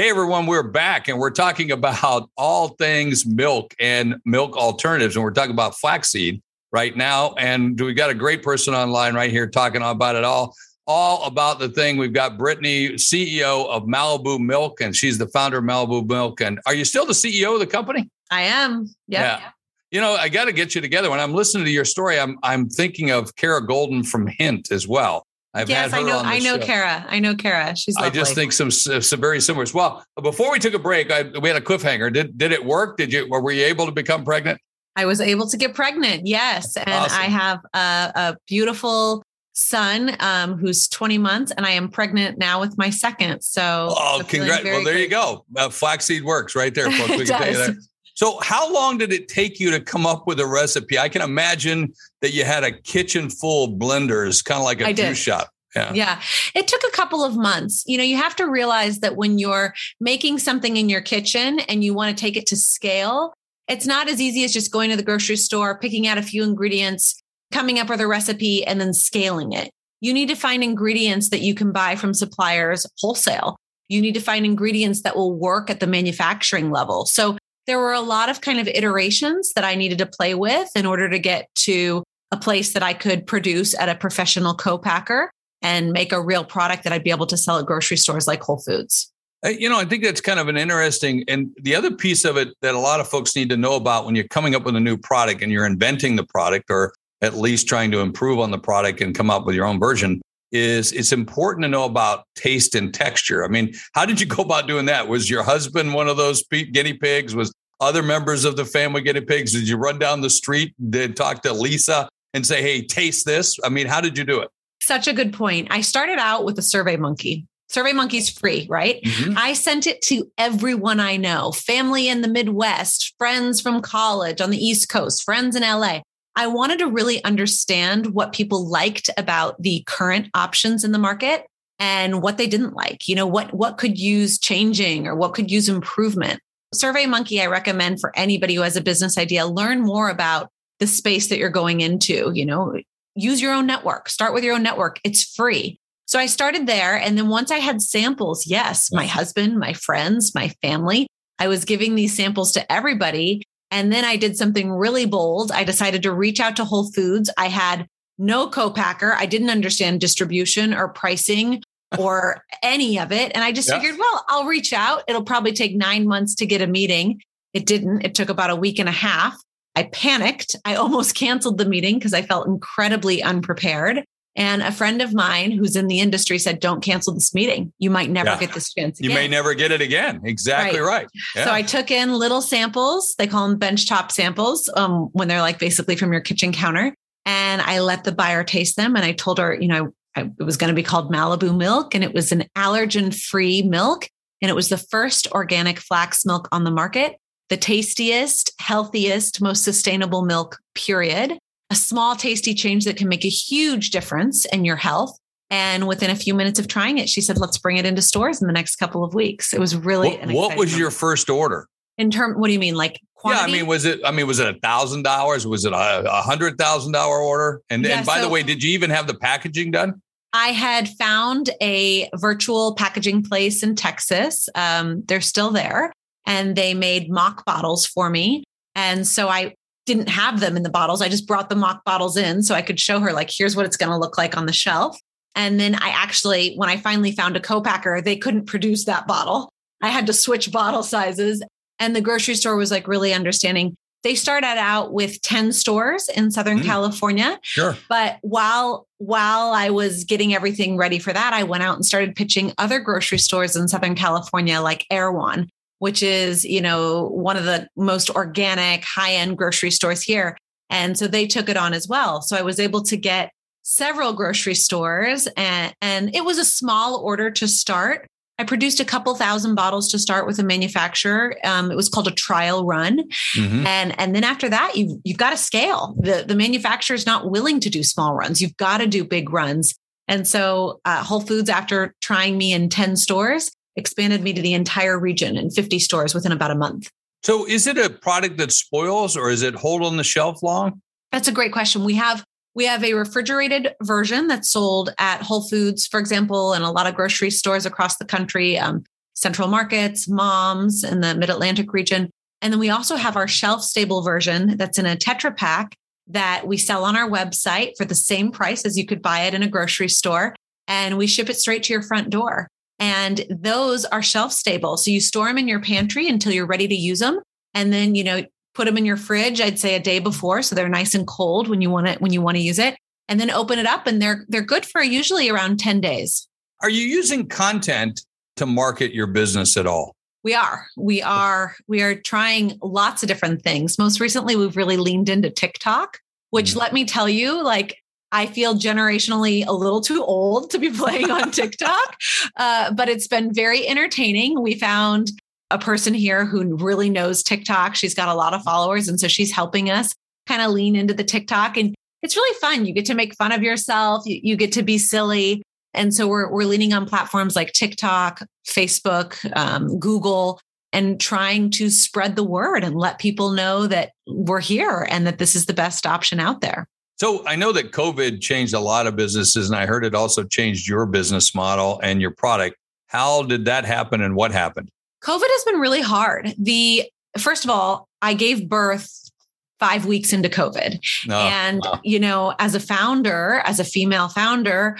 Hey 0.00 0.08
everyone, 0.08 0.46
we're 0.46 0.62
back 0.62 1.08
and 1.08 1.18
we're 1.18 1.28
talking 1.28 1.72
about 1.72 2.30
all 2.34 2.68
things 2.68 3.26
milk 3.26 3.74
and 3.78 4.16
milk 4.24 4.56
alternatives. 4.56 5.14
And 5.14 5.22
we're 5.22 5.30
talking 5.30 5.50
about 5.50 5.74
flaxseed 5.74 6.40
right 6.72 6.96
now. 6.96 7.34
And 7.34 7.78
we 7.78 7.92
got 7.92 8.08
a 8.08 8.14
great 8.14 8.42
person 8.42 8.72
online 8.72 9.14
right 9.14 9.30
here 9.30 9.46
talking 9.46 9.82
about 9.82 10.16
it 10.16 10.24
all 10.24 10.54
all 10.86 11.24
about 11.24 11.58
the 11.58 11.68
thing. 11.68 11.98
We've 11.98 12.14
got 12.14 12.38
Brittany, 12.38 12.92
CEO 12.92 13.68
of 13.68 13.82
Malibu 13.82 14.38
Mylk, 14.38 14.80
and 14.80 14.96
she's 14.96 15.18
the 15.18 15.28
founder 15.28 15.58
of 15.58 15.64
Malibu 15.64 16.06
Mylk. 16.06 16.40
And 16.40 16.60
are 16.64 16.72
you 16.72 16.86
still 16.86 17.04
the 17.04 17.12
CEO 17.12 17.52
of 17.52 17.60
the 17.60 17.66
company? 17.66 18.08
I 18.30 18.40
am. 18.44 18.86
Yep. 19.08 19.20
Yeah. 19.20 19.50
You 19.90 20.00
know, 20.00 20.14
I 20.14 20.30
got 20.30 20.46
to 20.46 20.52
get 20.52 20.74
you 20.74 20.80
together. 20.80 21.10
When 21.10 21.20
I'm 21.20 21.34
listening 21.34 21.66
to 21.66 21.70
your 21.70 21.84
story, 21.84 22.18
I'm 22.18 22.38
I'm 22.42 22.70
thinking 22.70 23.10
of 23.10 23.36
Kara 23.36 23.60
Goldin 23.60 24.06
from 24.06 24.28
Hint 24.28 24.72
as 24.72 24.88
well. 24.88 25.26
I've 25.52 25.68
yes, 25.68 25.92
I 25.92 26.02
know. 26.02 26.18
I 26.18 26.38
know 26.38 26.58
show. 26.58 26.64
Kara. 26.64 27.04
I 27.08 27.18
know 27.18 27.34
Kara. 27.34 27.74
She's. 27.76 27.96
Lovely. 27.96 28.08
I 28.08 28.10
just 28.10 28.34
think 28.34 28.52
some 28.52 28.70
some 28.70 29.20
very 29.20 29.40
similar. 29.40 29.66
Well, 29.74 30.04
before 30.22 30.52
we 30.52 30.60
took 30.60 30.74
a 30.74 30.78
break, 30.78 31.10
I, 31.10 31.24
we 31.40 31.48
had 31.48 31.56
a 31.56 31.60
cliffhanger. 31.60 32.12
Did 32.12 32.38
did 32.38 32.52
it 32.52 32.64
work? 32.64 32.96
Did 32.96 33.12
you 33.12 33.28
were 33.28 33.50
you 33.50 33.64
able 33.64 33.86
to 33.86 33.92
become 33.92 34.24
pregnant? 34.24 34.60
I 34.94 35.06
was 35.06 35.20
able 35.20 35.48
to 35.48 35.56
get 35.56 35.74
pregnant. 35.74 36.26
Yes, 36.26 36.76
and 36.76 36.88
awesome. 36.88 37.20
I 37.20 37.24
have 37.24 37.60
a, 37.74 38.12
a 38.14 38.36
beautiful 38.46 39.24
son 39.52 40.16
um, 40.20 40.56
who's 40.56 40.88
20 40.88 41.18
months 41.18 41.52
and 41.52 41.66
I 41.66 41.70
am 41.70 41.88
pregnant 41.88 42.38
now 42.38 42.60
with 42.60 42.78
my 42.78 42.90
second. 42.90 43.42
So, 43.42 43.88
oh, 43.90 44.22
congrats. 44.26 44.64
Well, 44.64 44.84
there 44.84 44.98
you 44.98 45.08
go. 45.08 45.44
Uh, 45.56 45.68
flaxseed 45.68 46.24
works 46.24 46.54
right 46.54 46.74
there, 46.74 46.90
folks. 46.90 47.10
We 47.18 47.26
can 47.26 47.26
tell 47.26 47.50
you 47.50 47.56
that. 47.56 47.76
So, 48.20 48.38
how 48.42 48.70
long 48.70 48.98
did 48.98 49.14
it 49.14 49.28
take 49.28 49.58
you 49.58 49.70
to 49.70 49.80
come 49.80 50.04
up 50.04 50.26
with 50.26 50.38
a 50.40 50.46
recipe? 50.46 50.98
I 50.98 51.08
can 51.08 51.22
imagine 51.22 51.94
that 52.20 52.34
you 52.34 52.44
had 52.44 52.64
a 52.64 52.70
kitchen 52.70 53.30
full 53.30 53.64
of 53.64 53.70
blenders, 53.80 54.44
kind 54.44 54.58
of 54.58 54.64
like 54.66 54.82
a 54.82 54.92
juice 54.92 55.16
shop. 55.16 55.48
Yeah. 55.74 55.94
yeah. 55.94 56.20
It 56.54 56.68
took 56.68 56.82
a 56.86 56.90
couple 56.94 57.24
of 57.24 57.38
months. 57.38 57.82
You 57.86 57.96
know, 57.96 58.04
you 58.04 58.18
have 58.18 58.36
to 58.36 58.44
realize 58.46 59.00
that 59.00 59.16
when 59.16 59.38
you're 59.38 59.72
making 60.00 60.38
something 60.38 60.76
in 60.76 60.90
your 60.90 61.00
kitchen 61.00 61.60
and 61.60 61.82
you 61.82 61.94
want 61.94 62.14
to 62.14 62.20
take 62.20 62.36
it 62.36 62.44
to 62.48 62.56
scale, 62.56 63.32
it's 63.68 63.86
not 63.86 64.06
as 64.06 64.20
easy 64.20 64.44
as 64.44 64.52
just 64.52 64.70
going 64.70 64.90
to 64.90 64.98
the 64.98 65.02
grocery 65.02 65.36
store, 65.36 65.78
picking 65.78 66.06
out 66.06 66.18
a 66.18 66.22
few 66.22 66.42
ingredients, 66.42 67.22
coming 67.52 67.78
up 67.78 67.88
with 67.88 68.02
a 68.02 68.06
recipe 68.06 68.66
and 68.66 68.78
then 68.78 68.92
scaling 68.92 69.54
it. 69.54 69.70
You 70.02 70.12
need 70.12 70.28
to 70.28 70.34
find 70.34 70.62
ingredients 70.62 71.30
that 71.30 71.40
you 71.40 71.54
can 71.54 71.72
buy 71.72 71.96
from 71.96 72.12
suppliers 72.12 72.84
wholesale. 72.98 73.56
You 73.88 74.02
need 74.02 74.12
to 74.12 74.20
find 74.20 74.44
ingredients 74.44 75.00
that 75.04 75.16
will 75.16 75.34
work 75.34 75.70
at 75.70 75.80
the 75.80 75.86
manufacturing 75.86 76.70
level. 76.70 77.06
So 77.06 77.38
there 77.70 77.78
were 77.78 77.92
a 77.92 78.00
lot 78.00 78.28
of 78.28 78.40
kind 78.40 78.58
of 78.58 78.66
iterations 78.66 79.52
that 79.52 79.62
I 79.62 79.76
needed 79.76 79.98
to 79.98 80.06
play 80.06 80.34
with 80.34 80.68
in 80.74 80.86
order 80.86 81.08
to 81.08 81.20
get 81.20 81.48
to 81.66 82.02
a 82.32 82.36
place 82.36 82.72
that 82.72 82.82
I 82.82 82.94
could 82.94 83.28
produce 83.28 83.78
at 83.78 83.88
a 83.88 83.94
professional 83.94 84.54
co-packer 84.54 85.30
and 85.62 85.92
make 85.92 86.10
a 86.10 86.20
real 86.20 86.44
product 86.44 86.82
that 86.82 86.92
I'd 86.92 87.04
be 87.04 87.12
able 87.12 87.28
to 87.28 87.36
sell 87.36 87.60
at 87.60 87.66
grocery 87.66 87.96
stores 87.96 88.26
like 88.26 88.42
Whole 88.42 88.58
Foods. 88.58 89.12
Uh, 89.46 89.50
you 89.50 89.68
know, 89.68 89.78
I 89.78 89.84
think 89.84 90.02
that's 90.02 90.20
kind 90.20 90.40
of 90.40 90.48
an 90.48 90.56
interesting, 90.56 91.22
and 91.28 91.50
the 91.62 91.76
other 91.76 91.92
piece 91.92 92.24
of 92.24 92.36
it 92.36 92.48
that 92.60 92.74
a 92.74 92.78
lot 92.80 92.98
of 92.98 93.06
folks 93.06 93.36
need 93.36 93.50
to 93.50 93.56
know 93.56 93.76
about 93.76 94.04
when 94.04 94.16
you're 94.16 94.26
coming 94.26 94.56
up 94.56 94.64
with 94.64 94.74
a 94.74 94.80
new 94.80 94.96
product 94.96 95.40
and 95.40 95.52
you're 95.52 95.64
inventing 95.64 96.16
the 96.16 96.24
product 96.24 96.72
or 96.72 96.92
at 97.22 97.34
least 97.34 97.68
trying 97.68 97.92
to 97.92 98.00
improve 98.00 98.40
on 98.40 98.50
the 98.50 98.58
product 98.58 99.00
and 99.00 99.14
come 99.14 99.30
up 99.30 99.46
with 99.46 99.54
your 99.54 99.64
own 99.64 99.78
version 99.78 100.20
is 100.52 100.92
it's 100.92 101.12
important 101.12 101.62
to 101.62 101.68
know 101.68 101.84
about 101.84 102.24
taste 102.34 102.74
and 102.74 102.92
texture. 102.92 103.44
I 103.44 103.48
mean, 103.48 103.72
how 103.92 104.04
did 104.04 104.20
you 104.20 104.26
go 104.26 104.42
about 104.42 104.66
doing 104.66 104.86
that? 104.86 105.06
Was 105.06 105.30
your 105.30 105.42
husband 105.42 105.94
one 105.94 106.08
of 106.08 106.16
those 106.16 106.42
guinea 106.50 106.94
pigs? 106.94 107.34
Was 107.34 107.52
other 107.80 108.02
members 108.02 108.44
of 108.44 108.56
the 108.56 108.64
family 108.64 109.00
guinea 109.02 109.20
pigs? 109.20 109.52
Did 109.52 109.68
you 109.68 109.76
run 109.76 109.98
down 109.98 110.20
the 110.20 110.30
street, 110.30 110.74
did 110.90 111.16
talk 111.16 111.42
to 111.42 111.52
Lisa 111.52 112.08
and 112.34 112.46
say, 112.46 112.62
"Hey, 112.62 112.82
taste 112.82 113.26
this"? 113.26 113.58
I 113.64 113.68
mean, 113.68 113.86
how 113.86 114.00
did 114.00 114.16
you 114.16 114.24
do 114.24 114.40
it? 114.40 114.50
Such 114.82 115.06
a 115.06 115.12
good 115.12 115.32
point. 115.32 115.68
I 115.70 115.80
started 115.80 116.18
out 116.18 116.44
with 116.44 116.58
a 116.58 116.62
survey 116.62 116.96
monkey. 116.96 117.46
Survey 117.70 117.92
Monkey's 117.92 118.28
free, 118.28 118.66
right? 118.68 119.00
Mm-hmm. 119.04 119.38
I 119.38 119.52
sent 119.52 119.86
it 119.86 120.02
to 120.02 120.28
everyone 120.36 120.98
I 120.98 121.16
know, 121.16 121.52
family 121.52 122.08
in 122.08 122.20
the 122.20 122.26
Midwest, 122.26 123.14
friends 123.16 123.60
from 123.60 123.80
college 123.80 124.40
on 124.40 124.50
the 124.50 124.58
East 124.58 124.88
Coast, 124.88 125.22
friends 125.22 125.54
in 125.54 125.62
LA. 125.62 126.00
I 126.34 126.48
wanted 126.48 126.80
to 126.80 126.88
really 126.88 127.22
understand 127.22 128.12
what 128.12 128.32
people 128.32 128.66
liked 128.66 129.08
about 129.16 129.62
the 129.62 129.84
current 129.86 130.30
options 130.34 130.82
in 130.82 130.90
the 130.90 130.98
market 130.98 131.46
and 131.78 132.22
what 132.22 132.38
they 132.38 132.48
didn't 132.48 132.74
like. 132.74 133.06
You 133.06 133.14
know, 133.14 133.26
what 133.26 133.54
what 133.54 133.78
could 133.78 133.98
use 133.98 134.38
changing 134.38 135.06
or 135.06 135.14
what 135.14 135.34
could 135.34 135.50
use 135.50 135.68
improvement. 135.68 136.40
Survey 136.72 137.06
Monkey 137.06 137.40
I 137.40 137.46
recommend 137.46 138.00
for 138.00 138.16
anybody 138.16 138.54
who 138.54 138.62
has 138.62 138.76
a 138.76 138.80
business 138.80 139.18
idea, 139.18 139.46
learn 139.46 139.80
more 139.80 140.08
about 140.08 140.50
the 140.78 140.86
space 140.86 141.28
that 141.28 141.38
you're 141.38 141.50
going 141.50 141.80
into, 141.80 142.30
you 142.32 142.46
know, 142.46 142.78
use 143.14 143.42
your 143.42 143.52
own 143.52 143.66
network. 143.66 144.08
Start 144.08 144.32
with 144.32 144.44
your 144.44 144.54
own 144.54 144.62
network. 144.62 145.00
It's 145.04 145.24
free. 145.34 145.78
So 146.06 146.18
I 146.18 146.26
started 146.26 146.66
there 146.66 146.96
and 146.96 147.18
then 147.18 147.28
once 147.28 147.50
I 147.50 147.58
had 147.58 147.82
samples, 147.82 148.46
yes, 148.46 148.90
my 148.92 149.06
husband, 149.06 149.58
my 149.58 149.72
friends, 149.74 150.34
my 150.34 150.48
family, 150.62 151.06
I 151.38 151.48
was 151.48 151.64
giving 151.64 151.94
these 151.94 152.16
samples 152.16 152.52
to 152.52 152.72
everybody 152.72 153.42
and 153.70 153.92
then 153.92 154.04
I 154.04 154.16
did 154.16 154.36
something 154.36 154.72
really 154.72 155.06
bold. 155.06 155.52
I 155.52 155.64
decided 155.64 156.02
to 156.02 156.12
reach 156.12 156.40
out 156.40 156.56
to 156.56 156.64
Whole 156.64 156.90
Foods. 156.92 157.30
I 157.36 157.48
had 157.48 157.86
no 158.18 158.48
co-packer. 158.48 159.14
I 159.14 159.26
didn't 159.26 159.50
understand 159.50 160.00
distribution 160.00 160.74
or 160.74 160.88
pricing 160.88 161.62
or 161.98 162.44
any 162.62 162.98
of 162.98 163.12
it. 163.12 163.32
And 163.34 163.42
I 163.42 163.52
just 163.52 163.68
yeah. 163.68 163.78
figured, 163.78 163.98
well, 163.98 164.24
I'll 164.28 164.44
reach 164.44 164.72
out. 164.72 165.02
It'll 165.08 165.24
probably 165.24 165.52
take 165.52 165.74
nine 165.74 166.06
months 166.06 166.34
to 166.36 166.46
get 166.46 166.62
a 166.62 166.66
meeting. 166.66 167.20
It 167.52 167.66
didn't. 167.66 168.02
It 168.02 168.14
took 168.14 168.28
about 168.28 168.50
a 168.50 168.56
week 168.56 168.78
and 168.78 168.88
a 168.88 168.92
half. 168.92 169.36
I 169.76 169.84
panicked. 169.84 170.56
I 170.64 170.76
almost 170.76 171.14
canceled 171.16 171.58
the 171.58 171.64
meeting 171.64 171.96
because 171.96 172.14
I 172.14 172.22
felt 172.22 172.46
incredibly 172.46 173.22
unprepared. 173.22 174.04
And 174.36 174.62
a 174.62 174.70
friend 174.70 175.02
of 175.02 175.12
mine 175.12 175.50
who's 175.50 175.74
in 175.74 175.88
the 175.88 176.00
industry 176.00 176.38
said, 176.38 176.60
Don't 176.60 176.82
cancel 176.82 177.12
this 177.12 177.34
meeting. 177.34 177.72
You 177.78 177.90
might 177.90 178.10
never 178.10 178.30
yeah. 178.30 178.38
get 178.38 178.52
this 178.52 178.72
chance 178.72 179.00
again. 179.00 179.10
You 179.10 179.14
may 179.14 179.26
never 179.26 179.54
get 179.54 179.72
it 179.72 179.80
again. 179.80 180.20
Exactly 180.24 180.78
right. 180.78 181.02
right. 181.02 181.08
Yeah. 181.34 181.44
So 181.46 181.52
I 181.52 181.62
took 181.62 181.90
in 181.90 182.14
little 182.14 182.40
samples. 182.40 183.16
They 183.18 183.26
call 183.26 183.48
them 183.48 183.58
benchtop 183.58 184.12
samples 184.12 184.70
um, 184.76 185.08
when 185.12 185.26
they're 185.26 185.40
like 185.40 185.58
basically 185.58 185.96
from 185.96 186.12
your 186.12 186.20
kitchen 186.20 186.52
counter. 186.52 186.94
And 187.26 187.60
I 187.60 187.80
let 187.80 188.04
the 188.04 188.12
buyer 188.12 188.44
taste 188.44 188.76
them. 188.76 188.94
And 188.94 189.04
I 189.04 189.12
told 189.12 189.38
her, 189.38 189.52
you 189.52 189.68
know, 189.68 189.92
it 190.16 190.44
was 190.44 190.56
going 190.56 190.68
to 190.68 190.74
be 190.74 190.82
called 190.82 191.12
Malibu 191.12 191.50
Mylk 191.50 191.94
and 191.94 192.02
it 192.02 192.14
was 192.14 192.32
an 192.32 192.44
allergen 192.56 193.14
free 193.14 193.62
milk. 193.62 194.08
And 194.42 194.50
it 194.50 194.54
was 194.54 194.70
the 194.70 194.78
first 194.78 195.30
organic 195.32 195.78
flax 195.78 196.24
milk 196.24 196.48
on 196.52 196.64
the 196.64 196.70
market 196.70 197.16
the 197.50 197.56
tastiest, 197.56 198.52
healthiest, 198.60 199.42
most 199.42 199.64
sustainable 199.64 200.22
milk, 200.22 200.58
period. 200.76 201.36
A 201.70 201.74
small, 201.74 202.14
tasty 202.14 202.54
change 202.54 202.84
that 202.84 202.96
can 202.96 203.08
make 203.08 203.24
a 203.24 203.28
huge 203.28 203.90
difference 203.90 204.44
in 204.46 204.64
your 204.64 204.76
health. 204.76 205.18
And 205.50 205.88
within 205.88 206.10
a 206.10 206.14
few 206.14 206.32
minutes 206.32 206.60
of 206.60 206.68
trying 206.68 206.98
it, 206.98 207.08
she 207.08 207.20
said, 207.20 207.38
let's 207.38 207.58
bring 207.58 207.76
it 207.76 207.84
into 207.84 208.02
stores 208.02 208.40
in 208.40 208.46
the 208.46 208.52
next 208.52 208.76
couple 208.76 209.02
of 209.02 209.14
weeks. 209.14 209.52
It 209.52 209.58
was 209.58 209.74
really 209.74 210.16
What, 210.16 210.32
what 210.32 210.56
was 210.56 210.78
your 210.78 210.92
first 210.92 211.28
order? 211.28 211.66
in 212.00 212.10
term 212.10 212.32
what 212.40 212.46
do 212.46 212.54
you 212.54 212.58
mean? 212.58 212.74
Like 212.74 213.00
quantity? 213.20 213.52
Yeah, 213.52 213.58
I 213.58 213.60
mean, 213.60 213.68
was 213.68 213.84
it? 213.84 214.00
I 214.04 214.10
mean, 214.10 214.26
was 214.26 214.38
it 214.38 214.48
a 214.48 214.58
thousand 214.60 215.02
dollars? 215.02 215.46
Was 215.46 215.64
it 215.64 215.72
a, 215.72 216.04
a 216.10 216.22
hundred 216.22 216.58
thousand 216.58 216.92
dollar 216.92 217.18
order? 217.18 217.60
And 217.70 217.84
Yeah, 217.84 217.98
and 217.98 218.06
by 218.06 218.20
the 218.20 218.28
way, 218.28 218.42
did 218.42 218.62
you 218.62 218.72
even 218.72 218.90
have 218.90 219.06
the 219.06 219.14
packaging 219.14 219.70
done? 219.70 220.00
I 220.32 220.48
had 220.48 220.88
found 220.90 221.50
a 221.60 222.08
virtual 222.16 222.74
packaging 222.74 223.24
place 223.24 223.62
in 223.62 223.74
Texas. 223.74 224.48
Um, 224.54 225.02
they're 225.06 225.20
still 225.20 225.50
there 225.50 225.92
and 226.26 226.54
they 226.54 226.74
made 226.74 227.10
mock 227.10 227.44
bottles 227.44 227.86
for 227.86 228.08
me. 228.08 228.44
And 228.74 229.06
so 229.06 229.28
I 229.28 229.54
didn't 229.86 230.08
have 230.08 230.38
them 230.38 230.56
in 230.56 230.62
the 230.62 230.70
bottles. 230.70 231.02
I 231.02 231.08
just 231.08 231.26
brought 231.26 231.48
the 231.48 231.56
mock 231.56 231.84
bottles 231.84 232.16
in 232.16 232.42
so 232.44 232.54
I 232.54 232.62
could 232.62 232.78
show 232.78 233.00
her, 233.00 233.12
like, 233.12 233.30
here's 233.32 233.56
what 233.56 233.66
it's 233.66 233.76
going 233.76 233.90
to 233.90 233.98
look 233.98 234.16
like 234.16 234.36
on 234.36 234.46
the 234.46 234.52
shelf. 234.52 234.96
And 235.34 235.58
then 235.58 235.74
I 235.74 235.88
actually, 235.88 236.54
when 236.54 236.68
I 236.68 236.76
finally 236.76 237.12
found 237.12 237.36
a 237.36 237.40
co-packer, 237.40 238.00
they 238.00 238.16
couldn't 238.16 238.46
produce 238.46 238.84
that 238.84 239.06
bottle. 239.06 239.50
I 239.82 239.88
had 239.88 240.06
to 240.06 240.12
switch 240.12 240.52
bottle 240.52 240.82
sizes. 240.82 241.42
And 241.80 241.96
the 241.96 242.00
grocery 242.00 242.34
store 242.36 242.54
was 242.56 242.70
like 242.70 242.86
really 242.86 243.12
understanding. 243.12 243.74
They 244.02 244.14
started 244.14 244.46
out 244.58 244.92
with 244.92 245.20
10 245.22 245.52
stores 245.52 246.08
in 246.08 246.30
Southern 246.30 246.60
Mm. 246.60 246.64
California. 246.64 247.38
Sure. 247.42 247.76
But 247.88 248.18
while 248.22 248.86
while 248.98 249.50
I 249.52 249.70
was 249.70 250.04
getting 250.04 250.34
everything 250.34 250.76
ready 250.76 250.98
for 250.98 251.12
that, 251.12 251.32
I 251.32 251.42
went 251.42 251.62
out 251.62 251.74
and 251.76 251.84
started 251.84 252.14
pitching 252.14 252.52
other 252.58 252.78
grocery 252.80 253.18
stores 253.18 253.56
in 253.56 253.66
Southern 253.68 253.94
California, 253.94 254.60
like 254.60 254.86
Erewhon, 254.90 255.48
which 255.80 256.02
is 256.02 256.44
you 256.44 256.60
know 256.60 257.08
one 257.08 257.36
of 257.36 257.44
the 257.44 257.66
most 257.76 258.10
organic, 258.10 258.84
high 258.84 259.12
end 259.14 259.36
grocery 259.36 259.70
stores 259.70 260.02
here. 260.02 260.36
And 260.70 260.96
so 260.96 261.06
they 261.08 261.26
took 261.26 261.48
it 261.48 261.56
on 261.56 261.74
as 261.74 261.88
well. 261.88 262.22
So 262.22 262.36
I 262.36 262.42
was 262.42 262.60
able 262.60 262.82
to 262.84 262.96
get 262.96 263.32
several 263.62 264.12
grocery 264.14 264.54
stores, 264.54 265.28
and 265.36 265.74
and 265.82 266.14
it 266.14 266.24
was 266.24 266.38
a 266.38 266.44
small 266.44 267.00
order 267.00 267.30
to 267.32 267.46
start. 267.48 268.06
I 268.40 268.44
produced 268.44 268.80
a 268.80 268.86
couple 268.86 269.14
thousand 269.14 269.54
bottles 269.54 269.88
to 269.88 269.98
start 269.98 270.26
with 270.26 270.38
a 270.38 270.42
manufacturer. 270.42 271.36
Um, 271.44 271.70
it 271.70 271.76
was 271.76 271.90
called 271.90 272.08
a 272.08 272.10
trial 272.10 272.64
run, 272.64 273.00
Mhm. 273.36 273.66
and 273.66 274.00
and 274.00 274.14
then 274.14 274.24
after 274.24 274.48
that 274.48 274.76
you 274.78 274.98
you've 275.04 275.18
got 275.18 275.30
to 275.30 275.36
scale 275.36 275.94
the 276.00 276.24
the 276.26 276.34
manufacturer 276.34 276.94
is 276.94 277.04
not 277.04 277.30
willing 277.30 277.60
to 277.60 277.68
do 277.68 277.82
small 277.82 278.14
runs 278.14 278.40
you've 278.40 278.56
got 278.56 278.78
to 278.78 278.86
do 278.86 279.04
big 279.04 279.30
runs 279.30 279.74
and 280.08 280.26
so 280.26 280.80
uh, 280.86 281.02
whole 281.04 281.20
foods 281.20 281.50
after 281.50 281.94
trying 282.00 282.38
me 282.38 282.52
in 282.54 282.68
10 282.70 282.96
stores 282.96 283.50
expanded 283.76 284.22
me 284.22 284.32
to 284.32 284.40
the 284.40 284.54
entire 284.54 284.98
region 284.98 285.36
in 285.36 285.50
50 285.50 285.78
stores 285.78 286.14
within 286.14 286.32
about 286.32 286.50
a 286.50 286.54
month 286.54 286.88
So, 287.22 287.46
is 287.46 287.66
it 287.66 287.76
a 287.76 287.90
product 287.90 288.38
that 288.38 288.50
spoils, 288.52 289.16
or 289.16 289.28
is 289.30 289.42
it 289.42 289.54
hold 289.54 289.82
on 289.84 289.98
the 289.98 290.04
shelf 290.14 290.42
long? 290.42 290.80
that's 291.12 291.28
a 291.28 291.32
great 291.32 291.52
question 291.52 291.84
we 291.84 291.94
have 291.96 292.24
we 292.54 292.64
have 292.66 292.84
a 292.84 292.94
refrigerated 292.94 293.74
version 293.82 294.26
that's 294.26 294.50
sold 294.50 294.92
at 294.98 295.22
whole 295.22 295.48
foods 295.48 295.86
for 295.86 296.00
example 296.00 296.52
and 296.52 296.64
a 296.64 296.70
lot 296.70 296.86
of 296.86 296.94
grocery 296.94 297.30
stores 297.30 297.66
across 297.66 297.96
the 297.98 298.04
country 298.04 298.58
um, 298.58 298.84
central 299.20 299.48
markets 299.48 300.08
moms 300.08 300.82
in 300.82 301.00
the 301.00 301.14
mid-atlantic 301.14 301.72
region. 301.72 302.10
And 302.40 302.52
then 302.52 302.60
we 302.60 302.70
also 302.70 302.96
have 302.96 303.16
our 303.16 303.28
shelf 303.28 303.62
stable 303.62 304.02
version 304.02 304.56
that's 304.56 304.78
in 304.78 304.86
a 304.86 304.96
Tetra 304.96 305.36
Pak 305.36 305.74
that 306.06 306.46
we 306.46 306.56
sell 306.56 306.84
on 306.84 306.96
our 306.96 307.08
website 307.08 307.72
for 307.76 307.84
the 307.84 307.94
same 307.94 308.32
price 308.32 308.64
as 308.64 308.78
you 308.78 308.86
could 308.86 309.02
buy 309.02 309.20
it 309.20 309.34
in 309.34 309.42
a 309.42 309.48
grocery 309.48 309.88
store 309.88 310.34
and 310.66 310.96
we 310.96 311.06
ship 311.06 311.28
it 311.28 311.36
straight 311.36 311.62
to 311.64 311.72
your 311.72 311.82
front 311.82 312.08
door. 312.08 312.48
And 312.78 313.26
those 313.28 313.84
are 313.84 314.02
shelf 314.02 314.32
stable. 314.32 314.78
So 314.78 314.90
you 314.90 315.00
store 315.00 315.26
them 315.26 315.36
in 315.36 315.48
your 315.48 315.60
pantry 315.60 316.08
until 316.08 316.32
you're 316.32 316.46
ready 316.46 316.66
to 316.66 316.74
use 316.74 317.00
them 317.00 317.20
and 317.52 317.72
then 317.72 317.94
you 317.94 318.04
know 318.04 318.22
put 318.54 318.66
them 318.66 318.76
in 318.76 318.84
your 318.84 318.96
fridge 318.96 319.40
i'd 319.40 319.58
say 319.58 319.74
a 319.74 319.80
day 319.80 319.98
before 319.98 320.42
so 320.42 320.54
they're 320.54 320.68
nice 320.68 320.94
and 320.94 321.06
cold 321.06 321.48
when 321.48 321.60
you 321.60 321.70
want 321.70 321.86
it 321.88 322.00
when 322.00 322.12
you 322.12 322.20
want 322.22 322.36
to 322.36 322.42
use 322.42 322.58
it 322.58 322.76
and 323.08 323.18
then 323.20 323.30
open 323.30 323.58
it 323.58 323.66
up 323.66 323.86
and 323.86 324.00
they're 324.00 324.24
they're 324.28 324.42
good 324.42 324.64
for 324.66 324.82
usually 324.82 325.28
around 325.28 325.58
10 325.58 325.80
days 325.80 326.28
Are 326.62 326.70
you 326.70 326.82
using 326.82 327.26
content 327.26 328.04
to 328.36 328.46
market 328.46 328.92
your 328.94 329.06
business 329.06 329.56
at 329.56 329.66
all? 329.66 329.94
we 330.22 330.34
are 330.34 330.66
we 330.76 331.00
are 331.02 331.54
we 331.66 331.80
are 331.82 331.94
trying 331.94 332.58
lots 332.62 333.02
of 333.02 333.08
different 333.08 333.42
things 333.42 333.78
most 333.78 334.00
recently 334.00 334.36
we've 334.36 334.56
really 334.56 334.76
leaned 334.76 335.08
into 335.08 335.30
tiktok 335.30 335.98
which 336.30 336.52
Mhm. 336.52 336.56
let 336.56 336.72
me 336.74 336.84
tell 336.84 337.08
you 337.08 337.42
like 337.42 337.76
i 338.12 338.26
feel 338.26 338.54
generationally 338.54 339.46
a 339.46 339.52
little 339.52 339.80
too 339.80 340.04
old 340.04 340.50
to 340.50 340.58
be 340.58 340.70
playing 340.82 341.10
on 341.10 341.30
tiktok 341.40 341.96
uh, 342.36 342.70
but 342.72 342.88
it's 342.90 343.08
been 343.08 343.32
very 343.32 343.66
entertaining 343.66 344.42
we 344.42 344.54
found 344.56 345.10
a 345.50 345.58
person 345.58 345.94
here 345.94 346.24
who 346.24 346.56
really 346.56 346.90
knows 346.90 347.22
tiktok 347.22 347.74
she's 347.74 347.94
got 347.94 348.08
a 348.08 348.14
lot 348.14 348.34
of 348.34 348.42
followers 348.42 348.88
and 348.88 349.00
so 349.00 349.08
she's 349.08 349.32
helping 349.32 349.70
us 349.70 349.92
kind 350.26 350.42
of 350.42 350.50
lean 350.50 350.76
into 350.76 350.94
the 350.94 351.04
tiktok 351.04 351.56
and 351.56 351.74
it's 352.02 352.16
really 352.16 352.38
fun 352.38 352.64
you 352.64 352.72
get 352.72 352.84
to 352.84 352.94
make 352.94 353.14
fun 353.16 353.32
of 353.32 353.42
yourself 353.42 354.04
you, 354.06 354.20
you 354.22 354.36
get 354.36 354.52
to 354.52 354.62
be 354.62 354.78
silly 354.78 355.42
and 355.74 355.94
so 355.94 356.08
we're, 356.08 356.30
we're 356.30 356.44
leaning 356.44 356.72
on 356.72 356.86
platforms 356.86 357.36
like 357.36 357.52
TikTok, 357.52 358.22
Facebook, 358.46 359.16
um, 359.36 359.78
Google, 359.78 360.40
and 360.72 361.00
trying 361.00 361.50
to 361.50 361.70
spread 361.70 362.16
the 362.16 362.24
word 362.24 362.64
and 362.64 362.76
let 362.76 362.98
people 362.98 363.30
know 363.30 363.66
that 363.66 363.90
we're 364.06 364.40
here 364.40 364.86
and 364.90 365.06
that 365.06 365.18
this 365.18 365.34
is 365.34 365.46
the 365.46 365.54
best 365.54 365.86
option 365.86 366.20
out 366.20 366.40
there. 366.40 366.66
So, 366.96 367.26
I 367.26 367.34
know 367.34 367.50
that 367.52 367.72
COVID 367.72 368.20
changed 368.20 368.52
a 368.52 368.60
lot 368.60 368.86
of 368.86 368.94
businesses, 368.94 369.48
and 369.48 369.58
I 369.58 369.64
heard 369.64 369.86
it 369.86 369.94
also 369.94 370.22
changed 370.22 370.68
your 370.68 370.84
business 370.84 371.34
model 371.34 371.80
and 371.82 371.98
your 371.98 372.10
product. 372.10 372.56
How 372.88 373.22
did 373.22 373.46
that 373.46 373.64
happen, 373.64 374.02
and 374.02 374.14
what 374.14 374.32
happened? 374.32 374.68
COVID 375.02 375.26
has 375.26 375.44
been 375.44 375.60
really 375.60 375.80
hard. 375.80 376.34
The 376.38 376.90
first 377.18 377.44
of 377.44 377.50
all, 377.50 377.88
I 378.02 378.14
gave 378.14 378.48
birth 378.48 379.10
five 379.58 379.86
weeks 379.86 380.12
into 380.12 380.28
COVID. 380.28 381.06
No, 381.06 381.16
and 381.16 381.60
wow. 381.64 381.80
you 381.84 382.00
know 382.00 382.34
as 382.38 382.54
a 382.54 382.60
founder 382.60 383.42
as 383.44 383.60
a 383.60 383.64
female 383.64 384.08
founder 384.08 384.78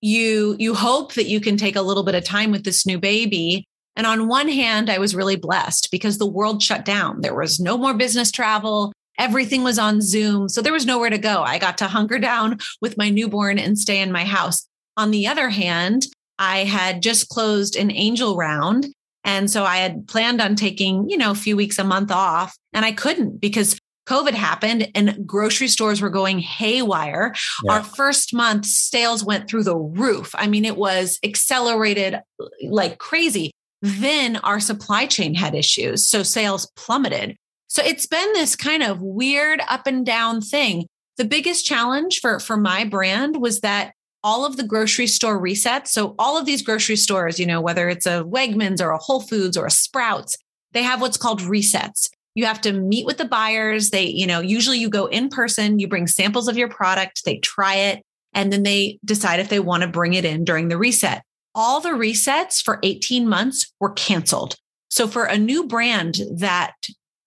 you 0.00 0.56
you 0.58 0.74
hope 0.74 1.14
that 1.14 1.28
you 1.28 1.40
can 1.40 1.56
take 1.56 1.76
a 1.76 1.82
little 1.82 2.02
bit 2.02 2.14
of 2.14 2.24
time 2.24 2.50
with 2.50 2.64
this 2.64 2.86
new 2.86 2.98
baby. 2.98 3.66
And 3.94 4.06
on 4.06 4.26
one 4.26 4.48
hand 4.48 4.90
i 4.90 4.98
was 4.98 5.14
really 5.14 5.36
blessed 5.36 5.90
because 5.92 6.18
the 6.18 6.26
world 6.26 6.62
shut 6.62 6.84
down. 6.84 7.20
There 7.20 7.34
was 7.34 7.60
no 7.60 7.78
more 7.78 7.94
business 7.94 8.32
travel. 8.32 8.92
Everything 9.18 9.62
was 9.62 9.78
on 9.78 10.00
zoom. 10.00 10.48
So 10.48 10.62
there 10.62 10.72
was 10.72 10.86
nowhere 10.86 11.10
to 11.10 11.18
go. 11.18 11.42
I 11.42 11.58
got 11.58 11.78
to 11.78 11.86
hunker 11.86 12.18
down 12.18 12.58
with 12.80 12.96
my 12.96 13.10
newborn 13.10 13.58
and 13.58 13.78
stay 13.78 14.00
in 14.00 14.10
my 14.10 14.24
house. 14.24 14.66
On 14.96 15.10
the 15.10 15.26
other 15.26 15.50
hand 15.50 16.06
i 16.38 16.64
had 16.64 17.02
just 17.02 17.28
closed 17.28 17.76
an 17.76 17.90
angel 17.90 18.36
round 18.36 18.86
and 19.24 19.50
so 19.50 19.64
i 19.64 19.76
had 19.76 20.06
planned 20.06 20.40
on 20.40 20.54
taking 20.54 21.08
you 21.08 21.16
know 21.16 21.30
a 21.30 21.36
few 21.36 21.56
weeks 21.56 21.78
a 21.78 21.84
month 21.84 22.10
off 22.10 22.56
and 22.72 22.84
i 22.84 22.92
couldn't 22.92 23.40
because 23.40 23.78
COVID 24.08 24.34
happened 24.34 24.90
and 24.94 25.26
grocery 25.26 25.68
stores 25.68 26.00
were 26.00 26.10
going 26.10 26.40
haywire. 26.40 27.34
Yeah. 27.64 27.72
Our 27.72 27.82
first 27.84 28.34
month 28.34 28.66
sales 28.66 29.24
went 29.24 29.48
through 29.48 29.64
the 29.64 29.76
roof. 29.76 30.34
I 30.34 30.48
mean, 30.48 30.64
it 30.64 30.76
was 30.76 31.18
accelerated 31.22 32.20
like 32.68 32.98
crazy. 32.98 33.52
Then 33.80 34.36
our 34.36 34.60
supply 34.60 35.06
chain 35.06 35.34
had 35.34 35.54
issues. 35.54 36.06
So 36.06 36.22
sales 36.22 36.70
plummeted. 36.76 37.36
So 37.68 37.82
it's 37.82 38.06
been 38.06 38.32
this 38.32 38.54
kind 38.56 38.82
of 38.82 39.00
weird 39.00 39.60
up 39.68 39.86
and 39.86 40.04
down 40.04 40.40
thing. 40.40 40.86
The 41.16 41.24
biggest 41.24 41.64
challenge 41.64 42.20
for, 42.20 42.38
for 42.38 42.56
my 42.56 42.84
brand 42.84 43.40
was 43.40 43.60
that 43.60 43.92
all 44.24 44.44
of 44.44 44.56
the 44.56 44.62
grocery 44.62 45.06
store 45.06 45.40
resets. 45.40 45.88
So 45.88 46.14
all 46.18 46.38
of 46.38 46.46
these 46.46 46.62
grocery 46.62 46.96
stores, 46.96 47.40
you 47.40 47.46
know, 47.46 47.60
whether 47.60 47.88
it's 47.88 48.06
a 48.06 48.24
Wegmans 48.24 48.80
or 48.80 48.90
a 48.90 48.98
Whole 48.98 49.20
Foods 49.20 49.56
or 49.56 49.66
a 49.66 49.70
Sprouts, 49.70 50.36
they 50.72 50.82
have 50.82 51.00
what's 51.00 51.16
called 51.16 51.40
resets. 51.40 52.08
You 52.34 52.46
have 52.46 52.60
to 52.62 52.72
meet 52.72 53.04
with 53.04 53.18
the 53.18 53.24
buyers. 53.24 53.90
They 53.90 54.06
you 54.06 54.26
know 54.26 54.40
usually 54.40 54.78
you 54.78 54.88
go 54.88 55.06
in 55.06 55.28
person 55.28 55.78
you 55.78 55.88
bring 55.88 56.06
samples 56.06 56.48
of 56.48 56.56
your 56.56 56.68
product 56.68 57.24
they 57.24 57.38
try 57.38 57.74
it 57.74 58.02
and 58.34 58.52
then 58.52 58.62
they 58.62 58.98
decide 59.04 59.40
if 59.40 59.48
they 59.48 59.60
want 59.60 59.82
to 59.82 59.88
bring 59.88 60.14
it 60.14 60.24
in 60.24 60.44
during 60.44 60.68
the 60.68 60.78
reset. 60.78 61.22
All 61.54 61.80
the 61.80 61.90
resets 61.90 62.62
for 62.62 62.78
18 62.82 63.28
months 63.28 63.70
were 63.78 63.92
canceled. 63.92 64.56
So 64.88 65.06
for 65.06 65.24
a 65.24 65.36
new 65.36 65.66
brand 65.66 66.20
that 66.36 66.74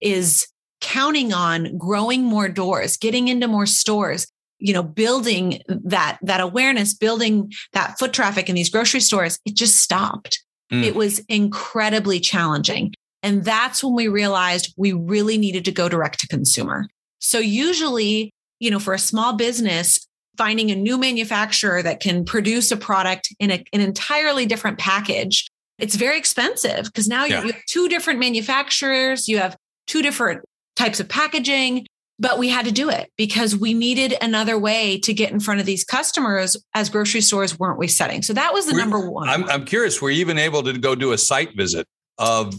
is 0.02 0.48
counting 0.82 1.32
on 1.34 1.78
growing 1.78 2.24
more 2.24 2.50
doors 2.50 2.98
getting 2.98 3.28
into 3.28 3.48
more 3.48 3.66
stores 3.66 4.28
you 4.66 4.74
know 4.74 4.84
building 4.84 5.62
that 5.68 6.18
that 6.22 6.42
awareness 6.42 6.94
building 6.94 7.52
that 7.74 7.98
foot 8.00 8.12
traffic 8.14 8.50
in 8.50 8.56
these 8.56 8.70
grocery 8.70 9.00
stores 9.00 9.40
it 9.46 9.56
just 9.56 9.78
stopped 9.78 10.42
Mm. 10.72 10.84
it 10.84 10.96
was 10.96 11.20
incredibly 11.30 12.20
challenging 12.20 12.92
and 13.22 13.44
that's 13.46 13.84
when 13.84 13.94
we 13.94 14.08
realized 14.08 14.74
we 14.78 14.94
really 14.94 15.38
needed 15.38 15.64
to 15.66 15.72
go 15.72 15.88
direct 15.90 16.20
to 16.22 16.28
consumer. 16.28 16.88
So 17.20 17.38
usually, 17.40 18.32
you 18.60 18.72
know, 18.72 18.80
for 18.80 18.94
a 18.96 19.00
small 19.00 19.34
business, 19.34 20.08
finding 20.40 20.72
a 20.72 20.76
new 20.76 20.98
manufacturer 20.98 21.84
that 21.84 22.00
can 22.00 22.26
produce 22.26 22.72
a 22.72 22.78
product 22.78 23.30
in 23.40 23.52
a, 23.52 23.64
an 23.74 23.82
entirely 23.82 24.46
different 24.48 24.78
package, 24.80 25.48
it's 25.78 25.96
very 25.96 26.18
expensive 26.18 26.86
because 26.86 27.08
now 27.08 27.26
Yeah. 27.26 27.42
you 27.44 27.52
have 27.52 27.62
two 27.68 27.88
different 27.88 28.20
manufacturers, 28.20 29.28
you 29.28 29.38
have 29.38 29.56
two 29.88 30.02
different 30.02 30.42
types 30.76 31.00
of 31.00 31.08
packaging. 31.08 31.86
But 32.18 32.40
we 32.40 32.48
had 32.48 32.66
to 32.66 32.72
do 32.72 32.90
it 32.90 33.12
because 33.18 33.58
we 33.58 33.74
needed 33.74 34.16
another 34.22 34.58
way 34.58 34.98
to 35.00 35.14
get 35.14 35.32
in 35.34 35.40
front 35.42 35.60
of 35.60 35.66
these 35.66 35.84
customers 35.84 36.56
as 36.74 36.90
grocery 36.90 37.20
stores 37.22 37.60
weren't 37.60 37.78
resetting. 37.78 38.22
So 38.22 38.32
that 38.34 38.54
was 38.54 38.68
the 38.68 38.74
Were- 38.74 38.80
number 38.80 39.10
one. 39.10 39.28
I'm, 39.28 39.44
I'm 39.50 39.66
curious, 39.66 40.02
were 40.02 40.10
you 40.10 40.22
even 40.22 40.38
able 40.38 40.64
to 40.64 40.78
go 40.78 40.96
do 40.96 41.12
a 41.12 41.18
site 41.18 41.56
visit 41.58 41.88
of 42.18 42.54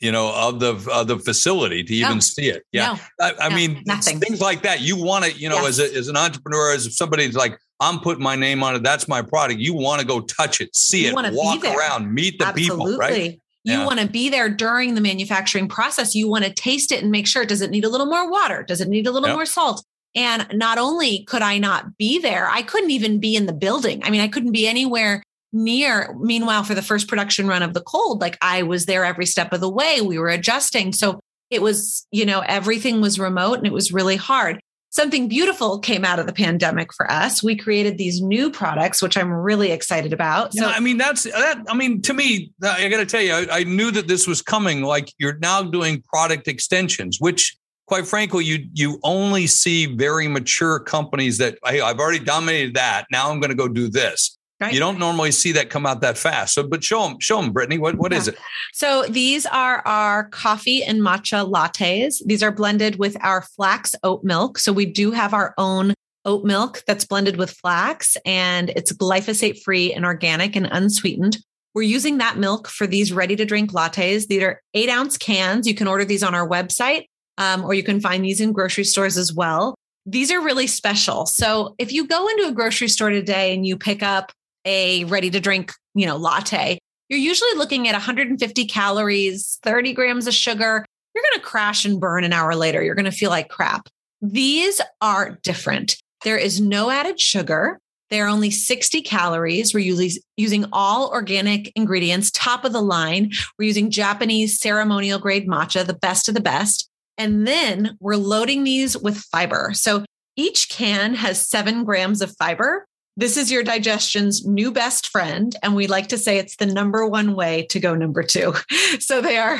you 0.00 0.12
know, 0.12 0.32
of 0.32 0.60
the 0.60 0.74
of 0.92 1.08
the 1.08 1.18
facility 1.18 1.82
to 1.82 1.92
even 1.92 2.14
No. 2.14 2.20
see 2.20 2.48
it. 2.48 2.62
Yeah, 2.70 2.96
No. 3.18 3.26
I, 3.26 3.46
I 3.46 3.48
No, 3.48 3.56
mean, 3.56 3.82
things 3.84 4.40
like 4.40 4.62
that. 4.62 4.80
You 4.80 4.96
want 4.96 5.24
to, 5.24 5.32
you 5.32 5.48
know, 5.48 5.66
as 5.66 5.80
a, 5.80 5.92
as 5.92 6.06
an 6.06 6.16
entrepreneur, 6.16 6.72
as 6.72 6.86
if 6.86 6.92
somebody's 6.92 7.34
like, 7.34 7.58
I'm 7.80 7.98
putting 7.98 8.22
my 8.22 8.36
name 8.36 8.62
on 8.62 8.76
it. 8.76 8.84
That's 8.84 9.08
my 9.08 9.22
product. 9.22 9.58
You 9.58 9.74
want 9.74 10.00
to 10.00 10.06
go 10.06 10.20
touch 10.20 10.60
it, 10.60 10.76
see 10.76 11.06
You 11.06 11.18
it, 11.18 11.34
walk 11.34 11.64
around, 11.64 12.14
meet 12.14 12.38
the 12.38 12.46
Absolutely. 12.46 12.92
people, 12.92 12.96
right? 12.96 13.40
You 13.68 13.80
Yeah. 13.80 13.86
want 13.86 14.00
to 14.00 14.06
be 14.08 14.28
there 14.30 14.48
during 14.48 14.94
the 14.94 15.00
manufacturing 15.00 15.68
process. 15.68 16.14
You 16.14 16.26
want 16.28 16.44
to 16.44 16.52
taste 16.52 16.90
it 16.90 17.02
and 17.02 17.10
make 17.10 17.26
sure 17.26 17.44
does 17.44 17.60
it 17.60 17.70
need 17.70 17.84
a 17.84 17.88
little 17.90 18.06
more 18.06 18.30
water? 18.30 18.64
Does 18.66 18.80
it 18.80 18.88
need 18.88 19.06
a 19.06 19.10
little 19.12 19.28
Yep. 19.28 19.36
more 19.36 19.46
salt? 19.46 19.84
And 20.14 20.46
not 20.54 20.78
only 20.78 21.24
could 21.24 21.42
I 21.42 21.58
not 21.58 21.98
be 21.98 22.18
there, 22.18 22.48
I 22.50 22.62
couldn't 22.62 22.90
even 22.90 23.20
be 23.20 23.36
in 23.36 23.44
the 23.46 23.52
building. 23.52 24.00
I 24.04 24.10
mean, 24.10 24.22
I 24.22 24.28
couldn't 24.28 24.52
be 24.52 24.66
anywhere 24.66 25.22
near. 25.52 26.14
Meanwhile, 26.18 26.64
for 26.64 26.74
the 26.74 26.82
first 26.82 27.08
production 27.08 27.46
run 27.46 27.62
of 27.62 27.74
the 27.74 27.82
cold, 27.82 28.20
like 28.22 28.38
I 28.40 28.62
was 28.62 28.86
there 28.86 29.04
every 29.04 29.26
step 29.26 29.52
of 29.52 29.60
the 29.60 29.68
way. 29.68 30.00
We 30.00 30.18
were 30.18 30.28
adjusting. 30.30 30.92
So 30.94 31.20
it 31.50 31.60
was, 31.62 32.06
you 32.10 32.24
know, 32.24 32.40
everything 32.40 33.00
was 33.02 33.18
remote 33.18 33.58
and 33.58 33.66
it 33.66 33.72
was 33.72 33.92
really 33.92 34.16
hard. 34.16 34.60
Something 34.90 35.28
beautiful 35.28 35.78
came 35.78 36.04
out 36.04 36.18
of 36.18 36.26
the 36.26 36.32
pandemic 36.32 36.94
for 36.94 37.10
us. 37.10 37.42
We 37.42 37.56
created 37.56 37.98
these 37.98 38.22
new 38.22 38.50
products, 38.50 39.02
which 39.02 39.18
I'm 39.18 39.30
really 39.30 39.70
excited 39.70 40.14
about. 40.14 40.50
Yeah, 40.54 40.68
I 40.68 40.80
mean, 40.80 40.96
that's 40.96 41.24
that. 41.24 41.62
I 41.68 41.74
mean, 41.74 42.00
to 42.02 42.14
me, 42.14 42.52
I 42.62 42.88
got 42.88 42.98
to 42.98 43.06
tell 43.06 43.20
you, 43.20 43.32
I, 43.34 43.46
I 43.50 43.64
knew 43.64 43.90
that 43.90 44.08
this 44.08 44.26
was 44.26 44.40
coming. 44.40 44.82
Like 44.82 45.12
you're 45.18 45.36
now 45.38 45.62
doing 45.62 46.02
product 46.02 46.48
extensions, 46.48 47.18
which, 47.20 47.54
quite 47.86 48.06
frankly, 48.06 48.46
you 48.46 48.66
you 48.72 48.98
only 49.02 49.46
see 49.46 49.94
very 49.94 50.26
mature 50.26 50.80
companies 50.80 51.36
that 51.36 51.58
hey, 51.66 51.82
I've 51.82 51.98
already 51.98 52.24
dominated 52.24 52.74
that. 52.76 53.04
Now 53.12 53.30
I'm 53.30 53.40
going 53.40 53.50
to 53.50 53.56
go 53.56 53.68
do 53.68 53.90
this. 53.90 54.37
Right. 54.60 54.72
You 54.74 54.80
don't 54.80 54.98
normally 54.98 55.30
see 55.30 55.52
that 55.52 55.70
come 55.70 55.86
out 55.86 56.00
that 56.00 56.18
fast. 56.18 56.54
So, 56.54 56.66
but 56.66 56.82
show 56.82 57.06
them, 57.06 57.20
show 57.20 57.40
them, 57.40 57.52
Brittany. 57.52 57.78
What 57.78 57.94
what 57.96 58.12
is 58.12 58.26
Yeah. 58.26 58.32
it? 58.32 58.38
So 58.72 59.04
these 59.08 59.46
are 59.46 59.86
our 59.86 60.24
coffee 60.30 60.82
and 60.82 61.00
matcha 61.00 61.48
lattes. 61.48 62.20
These 62.26 62.42
are 62.42 62.50
blended 62.50 62.98
with 62.98 63.16
our 63.22 63.42
flax 63.42 63.94
oat 64.02 64.24
milk. 64.24 64.58
So 64.58 64.72
we 64.72 64.84
do 64.86 65.12
have 65.12 65.32
our 65.32 65.54
own 65.58 65.94
oat 66.24 66.44
milk 66.44 66.82
that's 66.86 67.04
blended 67.04 67.36
with 67.36 67.50
flax 67.52 68.16
and 68.26 68.70
it's 68.70 68.92
glyphosate 68.92 69.62
free 69.62 69.92
and 69.92 70.04
organic 70.04 70.56
and 70.56 70.66
unsweetened. 70.70 71.38
We're 71.74 71.82
using 71.82 72.18
that 72.18 72.36
milk 72.36 72.66
for 72.66 72.86
these 72.88 73.12
ready 73.12 73.36
to 73.36 73.44
drink 73.44 73.70
lattes. 73.72 74.26
These 74.26 74.42
are 74.42 74.60
eight 74.74 74.88
ounce 74.90 75.16
cans. 75.16 75.68
You 75.68 75.74
can 75.76 75.86
order 75.86 76.04
these 76.04 76.24
on 76.24 76.34
our 76.34 76.48
website 76.48 77.04
um, 77.38 77.64
or 77.64 77.74
you 77.74 77.84
can 77.84 78.00
find 78.00 78.24
these 78.24 78.40
in 78.40 78.52
grocery 78.52 78.84
stores 78.84 79.16
as 79.16 79.32
well. 79.32 79.76
These 80.04 80.32
are 80.32 80.40
really 80.40 80.66
special. 80.66 81.26
So 81.26 81.74
if 81.78 81.92
you 81.92 82.06
go 82.06 82.26
into 82.28 82.48
a 82.48 82.52
grocery 82.52 82.88
store 82.88 83.10
today 83.10 83.54
and 83.54 83.64
you 83.64 83.76
pick 83.76 84.02
up 84.02 84.32
a 84.68 85.04
ready 85.04 85.30
to 85.30 85.40
drink, 85.40 85.72
you 85.94 86.06
know, 86.06 86.16
latte, 86.16 86.78
you're 87.08 87.18
usually 87.18 87.56
looking 87.56 87.88
at 87.88 87.94
150 87.94 88.66
calories, 88.66 89.58
30 89.62 89.94
grams 89.94 90.26
of 90.26 90.34
sugar. 90.34 90.84
You're 91.14 91.24
going 91.24 91.40
to 91.40 91.46
crash 91.46 91.86
and 91.86 91.98
burn 91.98 92.22
an 92.22 92.34
hour 92.34 92.54
later. 92.54 92.82
You're 92.82 92.94
going 92.94 93.06
to 93.06 93.10
feel 93.10 93.30
like 93.30 93.48
crap. 93.48 93.88
These 94.20 94.80
are 95.00 95.38
different. 95.42 95.96
There 96.22 96.36
is 96.36 96.60
no 96.60 96.90
added 96.90 97.18
sugar. 97.18 97.80
They're 98.10 98.28
only 98.28 98.50
60 98.50 99.02
calories. 99.02 99.72
We're 99.72 99.80
using, 99.80 100.22
using 100.36 100.66
all 100.72 101.10
organic 101.10 101.72
ingredients, 101.74 102.30
top 102.30 102.64
of 102.64 102.72
the 102.72 102.82
line. 102.82 103.32
We're 103.58 103.66
using 103.66 103.90
Japanese 103.90 104.60
ceremonial 104.60 105.18
grade 105.18 105.48
matcha, 105.48 105.86
the 105.86 105.94
best 105.94 106.28
of 106.28 106.34
the 106.34 106.40
best. 106.40 106.88
And 107.16 107.46
then 107.46 107.96
we're 108.00 108.16
loading 108.16 108.64
these 108.64 108.96
with 108.96 109.16
fiber. 109.16 109.70
So 109.74 110.04
each 110.36 110.68
can 110.68 111.14
has 111.14 111.46
seven 111.46 111.84
grams 111.84 112.22
of 112.22 112.34
fiber. 112.36 112.86
This 113.18 113.36
is 113.36 113.50
your 113.50 113.64
digestion's 113.64 114.46
new 114.46 114.70
best 114.70 115.08
friend. 115.08 115.54
And 115.60 115.74
we 115.74 115.88
like 115.88 116.06
to 116.10 116.16
say 116.16 116.38
it's 116.38 116.54
the 116.54 116.66
number 116.66 117.04
one 117.04 117.34
way 117.34 117.66
to 117.70 117.80
go 117.80 117.96
number 117.96 118.22
two. 118.22 118.54
So 119.00 119.20
they 119.20 119.36
are 119.38 119.58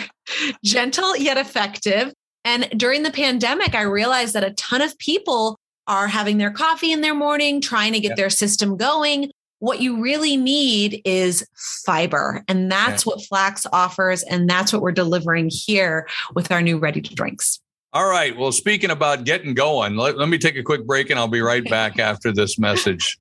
gentle 0.65 1.17
yet 1.17 1.37
effective. 1.39 2.13
And 2.45 2.69
during 2.77 3.03
the 3.03 3.11
pandemic, 3.11 3.75
I 3.75 3.83
realized 3.83 4.35
that 4.35 4.45
a 4.45 4.53
ton 4.53 4.81
of 4.81 4.97
people 4.99 5.59
are 5.89 6.07
having 6.07 6.39
their 6.39 6.53
coffee 6.53 6.93
in 6.93 7.01
their 7.01 7.17
morning, 7.17 7.61
trying 7.61 7.95
to 7.95 8.01
get 8.01 8.11
Yeah. 8.11 8.15
their 8.15 8.31
system 8.31 8.77
going. 8.77 9.33
What 9.59 9.81
you 9.81 10.01
really 10.01 10.37
need 10.37 11.03
is 11.05 11.45
fiber. 11.85 12.45
And 12.47 12.71
that's 12.71 13.05
what 13.05 13.25
Flax 13.27 13.67
offers. 13.73 14.23
And 14.23 14.49
that's 14.49 14.73
what 14.73 14.83
we're 14.83 14.93
delivering 14.93 15.51
here 15.51 16.07
with 16.35 16.53
our 16.53 16.63
new 16.63 16.79
ready 16.79 17.01
to 17.01 17.15
drinks. 17.15 17.59
All 17.93 18.09
right. 18.09 18.37
Well, 18.37 18.53
speaking 18.53 18.91
about 18.91 19.25
getting 19.25 19.55
going, 19.55 19.97
let, 19.97 20.17
let 20.17 20.29
me 20.29 20.39
take 20.39 20.57
a 20.57 20.63
quick 20.63 20.87
break, 20.87 21.11
and 21.11 21.19
I'll 21.19 21.27
be 21.27 21.41
right 21.41 21.69
back 21.69 21.99
after 21.99 22.33
this 22.33 22.57
message. 22.57 23.19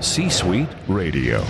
C 0.00 0.30
Suite 0.30 0.68
Radio. 0.88 1.44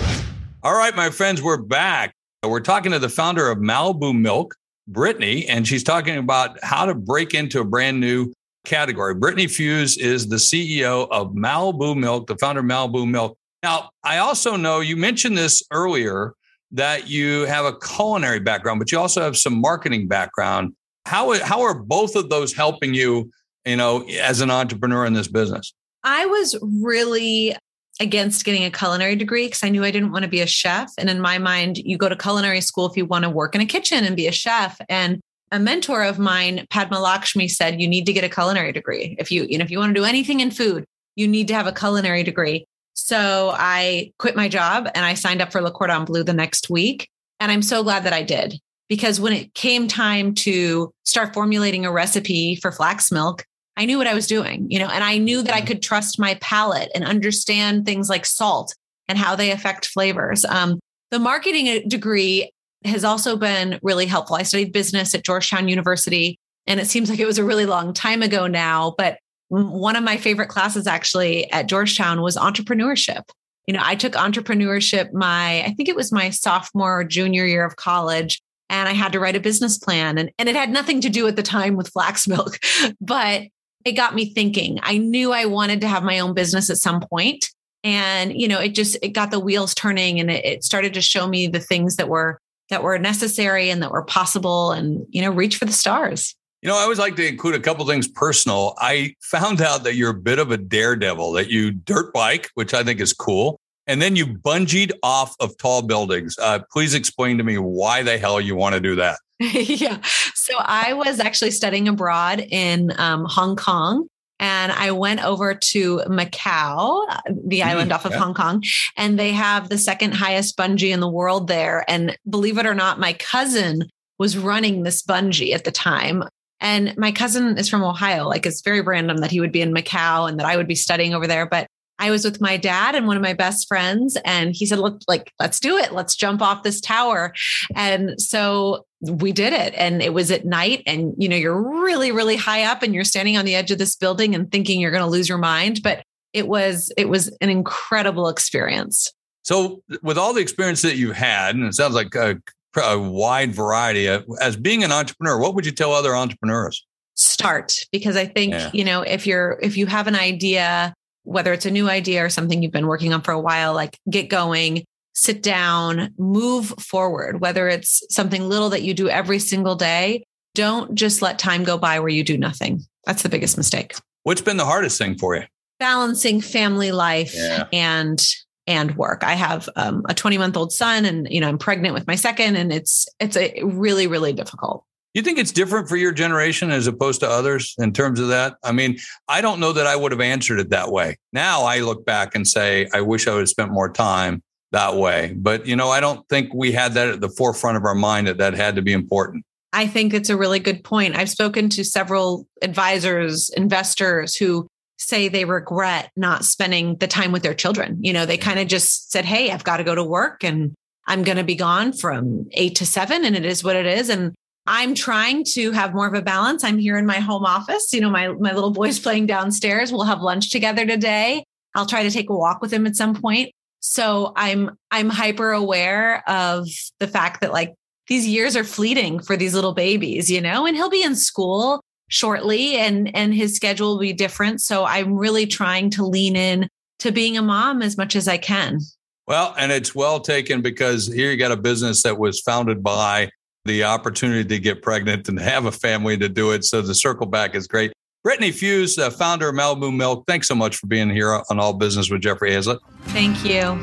All 0.61 0.73
right, 0.73 0.93
my 0.93 1.09
friends, 1.09 1.41
we're 1.41 1.61
back. 1.61 2.13
We're 2.43 2.59
talking 2.59 2.91
to 2.91 2.99
the 2.99 3.07
founder 3.07 3.49
of 3.49 3.59
Malibu 3.59 4.13
Mylk, 4.13 4.51
Brittany, 4.89 5.47
and 5.47 5.65
she's 5.65 5.83
talking 5.83 6.17
about 6.17 6.61
how 6.61 6.85
to 6.85 6.93
break 6.93 7.33
into 7.33 7.61
a 7.61 7.63
brand 7.63 8.01
new 8.01 8.33
category. 8.65 9.15
Brittany 9.15 9.45
Fuisz 9.45 9.97
is 9.97 10.27
the 10.27 10.35
CEO 10.35 11.07
of 11.11 11.31
Malibu 11.33 11.95
Mylk, 11.95 12.27
the 12.27 12.35
founder 12.37 12.59
of 12.59 12.65
Malibu 12.65 13.09
Mylk. 13.09 13.35
Now, 13.63 13.91
I 14.03 14.17
also 14.17 14.57
know 14.57 14.81
you 14.81 14.97
mentioned 14.97 15.37
this 15.37 15.63
earlier 15.71 16.33
that 16.71 17.09
you 17.09 17.45
have 17.45 17.63
a 17.63 17.77
culinary 17.79 18.39
background, 18.39 18.79
but 18.79 18.91
you 18.91 18.99
also 18.99 19.21
have 19.21 19.37
some 19.37 19.61
marketing 19.61 20.09
background. 20.09 20.73
How, 21.05 21.39
how 21.41 21.61
are 21.61 21.73
both 21.73 22.17
of 22.17 22.29
those 22.29 22.53
helping 22.53 22.93
you, 22.93 23.31
you 23.65 23.77
know, 23.77 24.05
as 24.19 24.41
an 24.41 24.51
entrepreneur 24.51 25.05
in 25.05 25.13
this 25.13 25.29
business? 25.29 25.73
I 26.03 26.25
was 26.25 26.57
really 26.61 27.55
against 28.01 28.43
getting 28.43 28.65
a 28.65 28.71
culinary 28.71 29.15
degree 29.15 29.45
because 29.45 29.63
I 29.63 29.69
knew 29.69 29.83
I 29.83 29.91
didn't 29.91 30.11
want 30.11 30.23
to 30.23 30.29
be 30.29 30.41
a 30.41 30.47
chef. 30.47 30.91
And 30.97 31.09
in 31.09 31.21
my 31.21 31.37
mind, 31.37 31.77
you 31.77 31.97
go 31.97 32.09
to 32.09 32.15
culinary 32.15 32.59
school 32.59 32.87
if 32.87 32.97
you 32.97 33.05
want 33.05 33.23
to 33.23 33.29
work 33.29 33.53
in 33.53 33.61
a 33.61 33.65
kitchen 33.65 34.03
and 34.03 34.15
be 34.15 34.27
a 34.27 34.31
chef. 34.31 34.81
And 34.89 35.21
a 35.51 35.59
mentor 35.59 36.03
of 36.03 36.17
mine, 36.17 36.65
Padma 36.71 36.99
Lakshmi, 36.99 37.47
said 37.47 37.79
you 37.79 37.87
need 37.87 38.07
to 38.07 38.13
get 38.13 38.23
a 38.23 38.29
culinary 38.29 38.71
degree. 38.71 39.15
If 39.19 39.31
you, 39.31 39.45
you 39.47 39.57
know, 39.57 39.63
if 39.63 39.69
you 39.69 39.77
want 39.77 39.93
to 39.93 39.99
do 39.99 40.05
anything 40.05 40.39
in 40.39 40.49
food, 40.49 40.83
you 41.15 41.27
need 41.27 41.47
to 41.49 41.53
have 41.53 41.67
a 41.67 41.73
culinary 41.73 42.23
degree. 42.23 42.65
So 42.93 43.51
I 43.53 44.11
quit 44.17 44.35
my 44.35 44.47
job 44.47 44.89
and 44.95 45.05
I 45.05 45.13
signed 45.13 45.41
up 45.41 45.51
for 45.51 45.61
Le 45.61 45.71
Cordon 45.71 46.05
Bleu 46.05 46.23
the 46.23 46.33
next 46.33 46.69
week. 46.69 47.07
And 47.39 47.51
I'm 47.51 47.61
so 47.61 47.83
glad 47.83 48.03
that 48.05 48.13
I 48.13 48.23
did 48.23 48.59
because 48.89 49.19
when 49.19 49.33
it 49.33 49.53
came 49.53 49.87
time 49.87 50.33
to 50.35 50.91
start 51.03 51.33
formulating 51.33 51.85
a 51.85 51.91
recipe 51.91 52.55
for 52.55 52.71
flax 52.71 53.11
milk, 53.11 53.45
I 53.77 53.85
knew 53.85 53.97
what 53.97 54.07
I 54.07 54.13
was 54.13 54.27
doing, 54.27 54.69
you 54.69 54.79
know, 54.79 54.87
and 54.87 55.03
I 55.03 55.17
knew 55.17 55.41
that 55.43 55.55
I 55.55 55.61
could 55.61 55.81
trust 55.81 56.19
my 56.19 56.35
palate 56.41 56.91
and 56.93 57.05
understand 57.05 57.85
things 57.85 58.09
like 58.09 58.25
salt 58.25 58.75
and 59.07 59.17
how 59.17 59.35
they 59.35 59.51
affect 59.51 59.87
flavors. 59.87 60.45
Um, 60.45 60.79
the 61.09 61.19
marketing 61.19 61.87
degree 61.87 62.51
has 62.85 63.03
also 63.03 63.37
been 63.37 63.79
really 63.81 64.05
helpful. 64.05 64.35
I 64.35 64.43
studied 64.43 64.73
business 64.73 65.15
at 65.15 65.23
Georgetown 65.23 65.67
University, 65.67 66.37
and 66.67 66.79
it 66.79 66.87
seems 66.87 67.09
like 67.09 67.19
it 67.19 67.25
was 67.25 67.37
a 67.37 67.43
really 67.43 67.65
long 67.65 67.93
time 67.93 68.21
ago 68.21 68.47
now, 68.47 68.95
but 68.97 69.17
one 69.49 69.97
of 69.97 70.03
my 70.03 70.15
favorite 70.15 70.47
classes 70.47 70.87
actually 70.87 71.51
at 71.51 71.67
Georgetown 71.67 72.21
was 72.21 72.37
entrepreneurship. 72.37 73.23
You 73.67 73.73
know, 73.73 73.81
I 73.83 73.95
took 73.95 74.13
entrepreneurship 74.13 75.11
my, 75.11 75.63
I 75.63 75.73
think 75.75 75.89
it 75.89 75.95
was 75.95 76.11
my 76.11 76.29
sophomore 76.29 77.01
or 77.01 77.03
junior 77.03 77.45
year 77.45 77.65
of 77.65 77.75
college, 77.75 78.41
and 78.69 78.87
I 78.87 78.93
had 78.93 79.11
to 79.11 79.19
write 79.19 79.35
a 79.35 79.41
business 79.41 79.77
plan. 79.77 80.17
And, 80.17 80.31
and 80.39 80.47
it 80.47 80.55
had 80.55 80.69
nothing 80.69 81.01
to 81.01 81.09
do 81.09 81.27
at 81.27 81.35
the 81.35 81.43
time 81.43 81.75
with 81.75 81.89
flax 81.89 82.27
milk, 82.27 82.57
but 83.01 83.43
it 83.85 83.93
got 83.93 84.15
me 84.15 84.25
thinking. 84.25 84.79
I 84.83 84.97
knew 84.97 85.31
I 85.31 85.45
wanted 85.45 85.81
to 85.81 85.87
have 85.87 86.03
my 86.03 86.19
own 86.19 86.33
business 86.33 86.69
at 86.69 86.77
some 86.77 87.01
point. 87.01 87.49
And, 87.83 88.39
you 88.39 88.47
know, 88.47 88.59
it 88.59 88.75
just, 88.75 88.97
it 89.01 89.09
got 89.09 89.31
the 89.31 89.39
wheels 89.39 89.73
turning 89.73 90.19
and 90.19 90.29
it, 90.29 90.45
it 90.45 90.63
started 90.63 90.93
to 90.93 91.01
show 91.01 91.27
me 91.27 91.47
the 91.47 91.59
things 91.59 91.95
that 91.95 92.09
were, 92.09 92.39
that 92.69 92.83
were 92.83 92.97
necessary 92.99 93.69
and 93.69 93.81
that 93.81 93.91
were 93.91 94.03
possible 94.03 94.71
and, 94.71 95.05
you 95.09 95.21
know, 95.21 95.31
reach 95.31 95.57
for 95.57 95.65
the 95.65 95.71
stars. 95.71 96.35
You 96.61 96.69
know, 96.69 96.77
I 96.77 96.81
always 96.81 96.99
like 96.99 97.15
to 97.15 97.27
include 97.27 97.55
a 97.55 97.59
couple 97.59 97.85
things 97.87 98.07
personal. 98.07 98.75
I 98.77 99.15
found 99.19 99.61
out 99.61 99.83
that 99.83 99.95
you're 99.95 100.11
a 100.11 100.13
bit 100.13 100.37
of 100.37 100.51
a 100.51 100.57
daredevil, 100.57 101.31
that 101.31 101.49
you 101.49 101.71
dirt 101.71 102.13
bike, 102.13 102.51
which 102.53 102.75
I 102.75 102.83
think 102.83 102.99
is 102.99 103.13
cool. 103.13 103.59
And 103.87 103.99
then 103.99 104.15
you 104.15 104.27
bungeed 104.27 104.91
off 105.01 105.35
of 105.39 105.57
tall 105.57 105.81
buildings. 105.81 106.37
Uh, 106.37 106.59
please 106.71 106.93
explain 106.93 107.39
to 107.39 107.43
me 107.43 107.57
why 107.57 108.03
the 108.03 108.19
hell 108.19 108.39
you 108.39 108.55
want 108.55 108.75
to 108.75 108.79
do 108.79 108.95
that. 108.97 109.17
yeah. 109.53 109.99
So 110.35 110.53
I 110.57 110.93
was 110.93 111.19
actually 111.19 111.51
studying 111.51 111.87
abroad 111.87 112.45
in 112.49 112.93
um, 112.97 113.25
Hong 113.25 113.55
Kong. 113.55 114.07
And 114.39 114.71
I 114.71 114.91
went 114.91 115.23
over 115.23 115.53
to 115.53 115.97
Macau, 116.07 117.05
the 117.47 117.61
island 117.61 117.91
off 117.91 118.05
of 118.05 118.11
yeah. 118.11 118.17
Hong 118.17 118.33
Kong, 118.33 118.63
and 118.97 119.19
they 119.19 119.33
have 119.33 119.69
the 119.69 119.77
second 119.77 120.15
highest 120.15 120.57
bungee 120.57 120.91
in 120.91 120.99
the 120.99 121.07
world 121.07 121.47
there. 121.47 121.85
And 121.87 122.17
believe 122.27 122.57
it 122.57 122.65
or 122.65 122.73
not, 122.73 122.99
my 122.99 123.13
cousin 123.13 123.87
was 124.17 124.39
running 124.39 124.81
this 124.81 125.03
bungee 125.03 125.53
at 125.53 125.63
the 125.63 125.71
time. 125.71 126.23
And 126.59 126.97
my 126.97 127.11
cousin 127.11 127.55
is 127.59 127.69
from 127.69 127.83
Ohio. 127.83 128.27
Like 128.27 128.47
it's 128.47 128.61
very 128.61 128.81
random 128.81 129.17
that 129.17 129.29
he 129.29 129.39
would 129.39 129.51
be 129.51 129.61
in 129.61 129.75
Macau 129.75 130.27
and 130.27 130.39
that 130.39 130.47
I 130.47 130.57
would 130.57 130.67
be 130.67 130.75
studying 130.75 131.13
over 131.13 131.27
there. 131.27 131.45
But 131.45 131.67
I 131.99 132.09
was 132.09 132.25
with 132.25 132.41
my 132.41 132.57
dad 132.57 132.95
and 132.95 133.05
one 133.05 133.17
of 133.17 133.21
my 133.21 133.33
best 133.33 133.67
friends, 133.67 134.17
and 134.25 134.55
he 134.55 134.65
said, 134.65 134.79
"Look, 134.79 135.01
like 135.07 135.31
let's 135.39 135.59
do 135.59 135.77
it. 135.77 135.91
Let's 135.91 136.15
jump 136.15 136.41
off 136.41 136.63
this 136.63 136.81
tower." 136.81 137.31
And 137.75 138.19
so 138.19 138.85
we 139.01 139.31
did 139.31 139.53
it, 139.53 139.73
and 139.75 140.01
it 140.01 140.13
was 140.13 140.31
at 140.31 140.45
night, 140.45 140.83
and 140.85 141.13
you 141.17 141.27
know 141.27 141.35
you're 141.35 141.81
really, 141.81 142.11
really 142.11 142.35
high 142.35 142.63
up, 142.63 142.83
and 142.83 142.93
you're 142.93 143.03
standing 143.03 143.37
on 143.37 143.45
the 143.45 143.55
edge 143.55 143.71
of 143.71 143.77
this 143.77 143.95
building 143.95 144.35
and 144.35 144.51
thinking 144.51 144.79
you're 144.79 144.91
going 144.91 145.03
to 145.03 145.09
lose 145.09 145.27
your 145.27 145.37
mind, 145.37 145.81
but 145.83 146.03
it 146.33 146.47
was 146.47 146.91
it 146.97 147.09
was 147.09 147.35
an 147.41 147.49
incredible 147.49 148.29
experience. 148.29 149.11
So, 149.43 149.81
with 150.03 150.17
all 150.17 150.33
the 150.33 150.41
experience 150.41 150.81
that 150.83 150.97
you've 150.97 151.15
had, 151.15 151.55
and 151.55 151.65
it 151.65 151.73
sounds 151.73 151.95
like 151.95 152.15
uh, 152.15 152.35
a 152.77 152.99
wide 152.99 153.53
variety. 153.53 154.07
As 154.07 154.55
being 154.55 154.83
an 154.83 154.91
entrepreneur, 154.91 155.37
what 155.39 155.55
would 155.55 155.65
you 155.65 155.71
tell 155.71 155.93
other 155.93 156.15
entrepreneurs? 156.15 156.85
Start 157.15 157.75
because 157.91 158.15
I 158.15 158.25
think, 158.25 158.53
yeah. 158.53 158.69
you 158.73 158.83
know, 158.83 159.01
if 159.01 159.27
you're, 159.27 159.59
if 159.61 159.77
you 159.77 159.85
have 159.87 160.07
an 160.07 160.15
idea, 160.15 160.93
whether 161.23 161.53
it's 161.53 161.65
a 161.65 161.71
new 161.71 161.89
idea 161.89 162.25
or 162.25 162.29
something 162.29 162.63
you've 162.63 162.71
been 162.71 162.87
working 162.87 163.13
on 163.13 163.21
for 163.21 163.31
a 163.31 163.39
while, 163.39 163.73
like 163.73 163.97
get 164.09 164.29
going, 164.29 164.85
sit 165.13 165.43
down, 165.43 166.13
move 166.17 166.67
forward, 166.79 167.41
whether 167.41 167.67
it's 167.67 168.03
something 168.09 168.47
little 168.47 168.69
that 168.69 168.83
you 168.83 168.93
do 168.93 169.09
every 169.09 169.39
single 169.39 169.75
day. 169.75 170.25
Don't 170.53 170.95
just 170.95 171.21
let 171.21 171.39
time 171.39 171.63
go 171.63 171.77
by 171.77 171.99
where 171.99 172.09
you 172.09 172.23
do 172.23 172.37
nothing. 172.37 172.81
That's 173.05 173.23
the 173.23 173.29
biggest 173.29 173.57
mistake. 173.57 173.95
What's 174.23 174.41
been 174.41 174.57
the 174.57 174.65
hardest 174.65 174.97
thing 174.97 175.17
for 175.17 175.35
you? 175.35 175.43
Balancing 175.79 176.41
family 176.41 176.91
life 176.91 177.33
yeah. 177.35 177.67
and 177.73 178.23
and 178.67 178.95
work. 178.95 179.23
I 179.23 179.33
have 179.33 179.67
um, 179.75 180.03
a 180.07 180.13
20 180.13 180.37
month 180.37 180.55
old 180.55 180.71
son, 180.71 181.05
and 181.05 181.27
you 181.29 181.41
know 181.41 181.49
I'm 181.49 181.57
pregnant 181.57 181.93
with 181.93 182.05
my 182.05 182.15
second, 182.15 182.55
and 182.55 182.71
it's 182.71 183.07
it's 183.19 183.35
a 183.35 183.61
really 183.63 184.07
really 184.07 184.33
difficult. 184.33 184.85
You 185.13 185.21
think 185.21 185.39
it's 185.39 185.51
different 185.51 185.89
for 185.89 185.97
your 185.97 186.13
generation 186.13 186.71
as 186.71 186.87
opposed 186.87 187.19
to 187.19 187.29
others 187.29 187.75
in 187.77 187.91
terms 187.91 188.19
of 188.19 188.29
that? 188.29 188.55
I 188.63 188.71
mean, 188.71 188.97
I 189.27 189.41
don't 189.41 189.59
know 189.59 189.73
that 189.73 189.85
I 189.85 189.95
would 189.95 190.13
have 190.13 190.21
answered 190.21 190.59
it 190.59 190.69
that 190.69 190.89
way. 190.89 191.17
Now 191.33 191.63
I 191.63 191.79
look 191.79 192.05
back 192.05 192.33
and 192.33 192.47
say, 192.47 192.87
I 192.93 193.01
wish 193.01 193.27
I 193.27 193.33
would 193.33 193.41
have 193.41 193.49
spent 193.49 193.71
more 193.71 193.91
time 193.91 194.41
that 194.71 194.95
way. 194.95 195.33
But, 195.37 195.65
you 195.65 195.75
know, 195.75 195.89
I 195.89 195.99
don't 195.99 196.27
think 196.29 196.53
we 196.53 196.71
had 196.71 196.93
that 196.93 197.09
at 197.09 197.21
the 197.21 197.29
forefront 197.29 197.77
of 197.77 197.85
our 197.85 197.95
mind 197.95 198.27
that 198.27 198.37
that 198.37 198.53
had 198.53 198.75
to 198.75 198.81
be 198.81 198.93
important. 198.93 199.45
I 199.73 199.87
think 199.87 200.13
it's 200.13 200.29
a 200.29 200.37
really 200.37 200.59
good 200.59 200.83
point. 200.83 201.15
I've 201.15 201.29
spoken 201.29 201.69
to 201.69 201.83
several 201.83 202.47
advisors, 202.61 203.49
investors 203.55 204.35
who 204.35 204.67
say 204.97 205.27
they 205.27 205.45
regret 205.45 206.11
not 206.15 206.45
spending 206.45 206.97
the 206.97 207.07
time 207.07 207.31
with 207.31 207.43
their 207.43 207.53
children. 207.53 207.97
You 208.01 208.13
know, 208.13 208.25
they 208.25 208.37
kind 208.37 208.59
of 208.59 208.67
just 208.67 209.11
said, 209.11 209.25
Hey, 209.25 209.51
I've 209.51 209.63
got 209.63 209.77
to 209.77 209.83
go 209.83 209.95
to 209.95 210.03
work 210.03 210.43
and 210.43 210.73
I'm 211.07 211.23
going 211.23 211.37
to 211.37 211.43
be 211.43 211.55
gone 211.55 211.93
from 211.93 212.47
eight 212.51 212.75
to 212.75 212.85
seven, 212.85 213.25
and 213.25 213.35
it 213.35 213.45
is 213.45 213.63
what 213.63 213.75
it 213.75 213.85
is. 213.85 214.09
And 214.09 214.33
I'm 214.67 214.93
trying 214.93 215.43
to 215.53 215.71
have 215.71 215.93
more 215.93 216.07
of 216.07 216.13
a 216.13 216.21
balance. 216.21 216.63
I'm 216.63 216.77
here 216.77 216.97
in 216.97 217.05
my 217.05 217.19
home 217.19 217.43
office. 217.43 217.91
You 217.91 218.01
know, 218.01 218.09
my, 218.09 218.29
my 218.29 218.53
little 218.53 218.71
boy's 218.71 218.99
playing 219.03 219.25
downstairs. 219.25 219.91
We'll 219.91 220.03
have 220.03 220.21
lunch 220.21 220.51
together 220.51 220.85
today. 220.85 221.43
I'll 221.75 221.85
try 221.85 222.03
to 222.03 222.11
take 222.11 222.29
a 222.29 222.35
walk 222.35 222.61
with 222.61 222.71
him 222.71 222.85
at 222.85 222.95
some 222.95 223.15
point. 223.15 223.51
So 223.81 224.31
I'm 224.35 224.77
I'm 224.91 225.09
hyper 225.09 225.51
aware 225.51 226.27
of 226.29 226.67
the 226.99 227.07
fact 227.07 227.41
that 227.41 227.51
like 227.51 227.73
these 228.07 228.27
years 228.27 228.55
are 228.55 228.63
fleeting 228.63 229.19
for 229.19 229.35
these 229.35 229.53
little 229.53 229.73
babies, 229.73 230.29
you 230.31 230.39
know, 230.39 230.65
and 230.65 230.75
he'll 230.75 230.89
be 230.89 231.03
in 231.03 231.15
school 231.15 231.83
shortly 232.07 232.77
and 232.77 233.13
and 233.15 233.33
his 233.33 233.55
schedule 233.55 233.93
will 233.93 233.99
be 233.99 234.13
different. 234.13 234.61
So 234.61 234.85
I'm 234.85 235.15
really 235.15 235.47
trying 235.47 235.89
to 235.91 236.05
lean 236.05 236.35
in 236.35 236.67
to 236.99 237.11
being 237.11 237.37
a 237.37 237.41
mom 237.41 237.81
as 237.81 237.97
much 237.97 238.15
as 238.15 238.27
I 238.27 238.37
can. 238.37 238.79
Well, 239.27 239.55
and 239.57 239.71
it's 239.71 239.95
well 239.95 240.19
taken 240.19 240.61
because 240.61 241.07
here 241.07 241.31
you 241.31 241.37
got 241.37 241.51
a 241.51 241.57
business 241.57 242.03
that 242.03 242.17
was 242.17 242.39
founded 242.41 242.83
by 242.83 243.29
the 243.65 243.83
opportunity 243.83 244.43
to 244.43 244.59
get 244.59 244.81
pregnant 244.81 245.29
and 245.29 245.39
have 245.39 245.65
a 245.65 245.71
family 245.71 246.17
to 246.17 246.27
do 246.27 246.51
it. 246.51 246.65
So 246.65 246.81
the 246.81 246.95
circle 246.95 247.27
back 247.27 247.55
is 247.55 247.67
great. 247.67 247.93
Brittany 248.23 248.51
Fuisz, 248.51 248.99
uh, 248.99 249.09
founder 249.09 249.49
of 249.49 249.55
Malibu 249.55 249.91
Mylk, 249.91 250.27
thanks 250.27 250.47
so 250.47 250.53
much 250.53 250.77
for 250.77 250.85
being 250.85 251.09
here 251.09 251.41
on 251.49 251.59
All 251.59 251.73
Business 251.73 252.11
with 252.11 252.21
Jeffrey 252.21 252.51
Hayzlett. 252.51 252.77
Thank 253.05 253.43
you. 253.43 253.75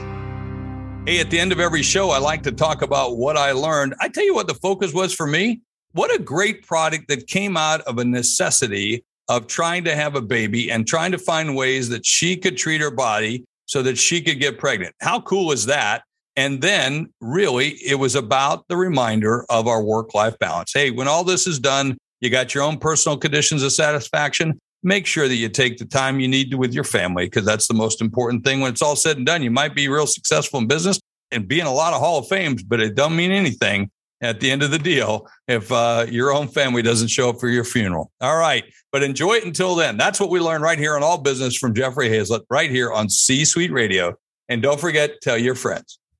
Hey, 1.06 1.18
at 1.18 1.28
the 1.30 1.40
end 1.40 1.50
of 1.50 1.58
every 1.58 1.82
show, 1.82 2.10
I 2.10 2.18
like 2.18 2.44
to 2.44 2.52
talk 2.52 2.82
about 2.82 3.16
what 3.16 3.36
I 3.36 3.50
learned. 3.50 3.96
I 4.00 4.08
tell 4.08 4.24
you 4.24 4.34
what 4.34 4.46
the 4.46 4.54
focus 4.54 4.94
was 4.94 5.12
for 5.12 5.26
me. 5.26 5.60
What 5.92 6.14
a 6.14 6.22
great 6.22 6.64
product 6.64 7.08
that 7.08 7.26
came 7.26 7.56
out 7.56 7.80
of 7.80 7.98
a 7.98 8.04
necessity 8.04 9.04
of 9.28 9.48
trying 9.48 9.82
to 9.84 9.96
have 9.96 10.14
a 10.14 10.22
baby 10.22 10.70
and 10.70 10.86
trying 10.86 11.10
to 11.12 11.18
find 11.18 11.56
ways 11.56 11.88
that 11.88 12.06
she 12.06 12.36
could 12.36 12.56
treat 12.56 12.80
her 12.80 12.92
body 12.92 13.44
so 13.66 13.82
that 13.82 13.98
she 13.98 14.22
could 14.22 14.38
get 14.38 14.58
pregnant. 14.58 14.94
How 15.00 15.20
cool 15.20 15.50
is 15.50 15.66
that? 15.66 16.04
And 16.36 16.62
then 16.62 17.12
really, 17.20 17.70
it 17.84 17.96
was 17.96 18.14
about 18.14 18.68
the 18.68 18.76
reminder 18.76 19.44
of 19.50 19.66
our 19.66 19.82
work 19.82 20.14
life 20.14 20.38
balance. 20.38 20.72
Hey, 20.72 20.92
when 20.92 21.08
all 21.08 21.24
this 21.24 21.48
is 21.48 21.58
done, 21.58 21.98
you 22.20 22.30
got 22.30 22.54
your 22.54 22.64
own 22.64 22.78
personal 22.78 23.16
conditions 23.16 23.62
of 23.62 23.72
satisfaction. 23.72 24.58
Make 24.82 25.06
sure 25.06 25.28
that 25.28 25.34
you 25.34 25.48
take 25.48 25.78
the 25.78 25.84
time 25.84 26.20
you 26.20 26.28
need 26.28 26.50
to 26.50 26.56
with 26.56 26.72
your 26.72 26.84
family 26.84 27.26
because 27.26 27.44
that's 27.44 27.66
the 27.66 27.74
most 27.74 28.00
important 28.00 28.44
thing. 28.44 28.60
When 28.60 28.70
it's 28.70 28.82
all 28.82 28.96
said 28.96 29.16
and 29.16 29.26
done, 29.26 29.42
you 29.42 29.50
might 29.50 29.74
be 29.74 29.88
real 29.88 30.06
successful 30.06 30.60
in 30.60 30.66
business 30.66 31.00
and 31.30 31.48
be 31.48 31.60
in 31.60 31.66
a 31.66 31.72
lot 31.72 31.92
of 31.92 32.00
Hall 32.00 32.18
of 32.18 32.28
Fames, 32.28 32.62
but 32.62 32.80
it 32.80 32.94
don't 32.94 33.16
mean 33.16 33.32
anything 33.32 33.90
at 34.20 34.40
the 34.40 34.50
end 34.50 34.62
of 34.62 34.70
the 34.70 34.78
deal 34.78 35.28
if 35.46 35.70
uh, 35.70 36.06
your 36.08 36.32
own 36.32 36.48
family 36.48 36.82
doesn't 36.82 37.08
show 37.08 37.30
up 37.30 37.38
for 37.38 37.48
your 37.48 37.64
funeral. 37.64 38.10
All 38.20 38.36
right. 38.36 38.64
But 38.90 39.02
enjoy 39.02 39.34
it 39.34 39.44
until 39.44 39.74
then. 39.74 39.96
That's 39.96 40.18
what 40.18 40.30
we 40.30 40.40
learned 40.40 40.62
right 40.62 40.78
here 40.78 40.96
on 40.96 41.02
All 41.02 41.18
Business 41.18 41.56
from 41.56 41.74
Jeffrey 41.74 42.08
Hayzlett, 42.08 42.42
right 42.50 42.70
here 42.70 42.92
on 42.92 43.08
C 43.08 43.44
Suite 43.44 43.70
Radio. 43.70 44.14
And 44.48 44.62
don't 44.62 44.80
forget, 44.80 45.20
tell 45.20 45.36
your 45.36 45.54
friends. 45.54 45.98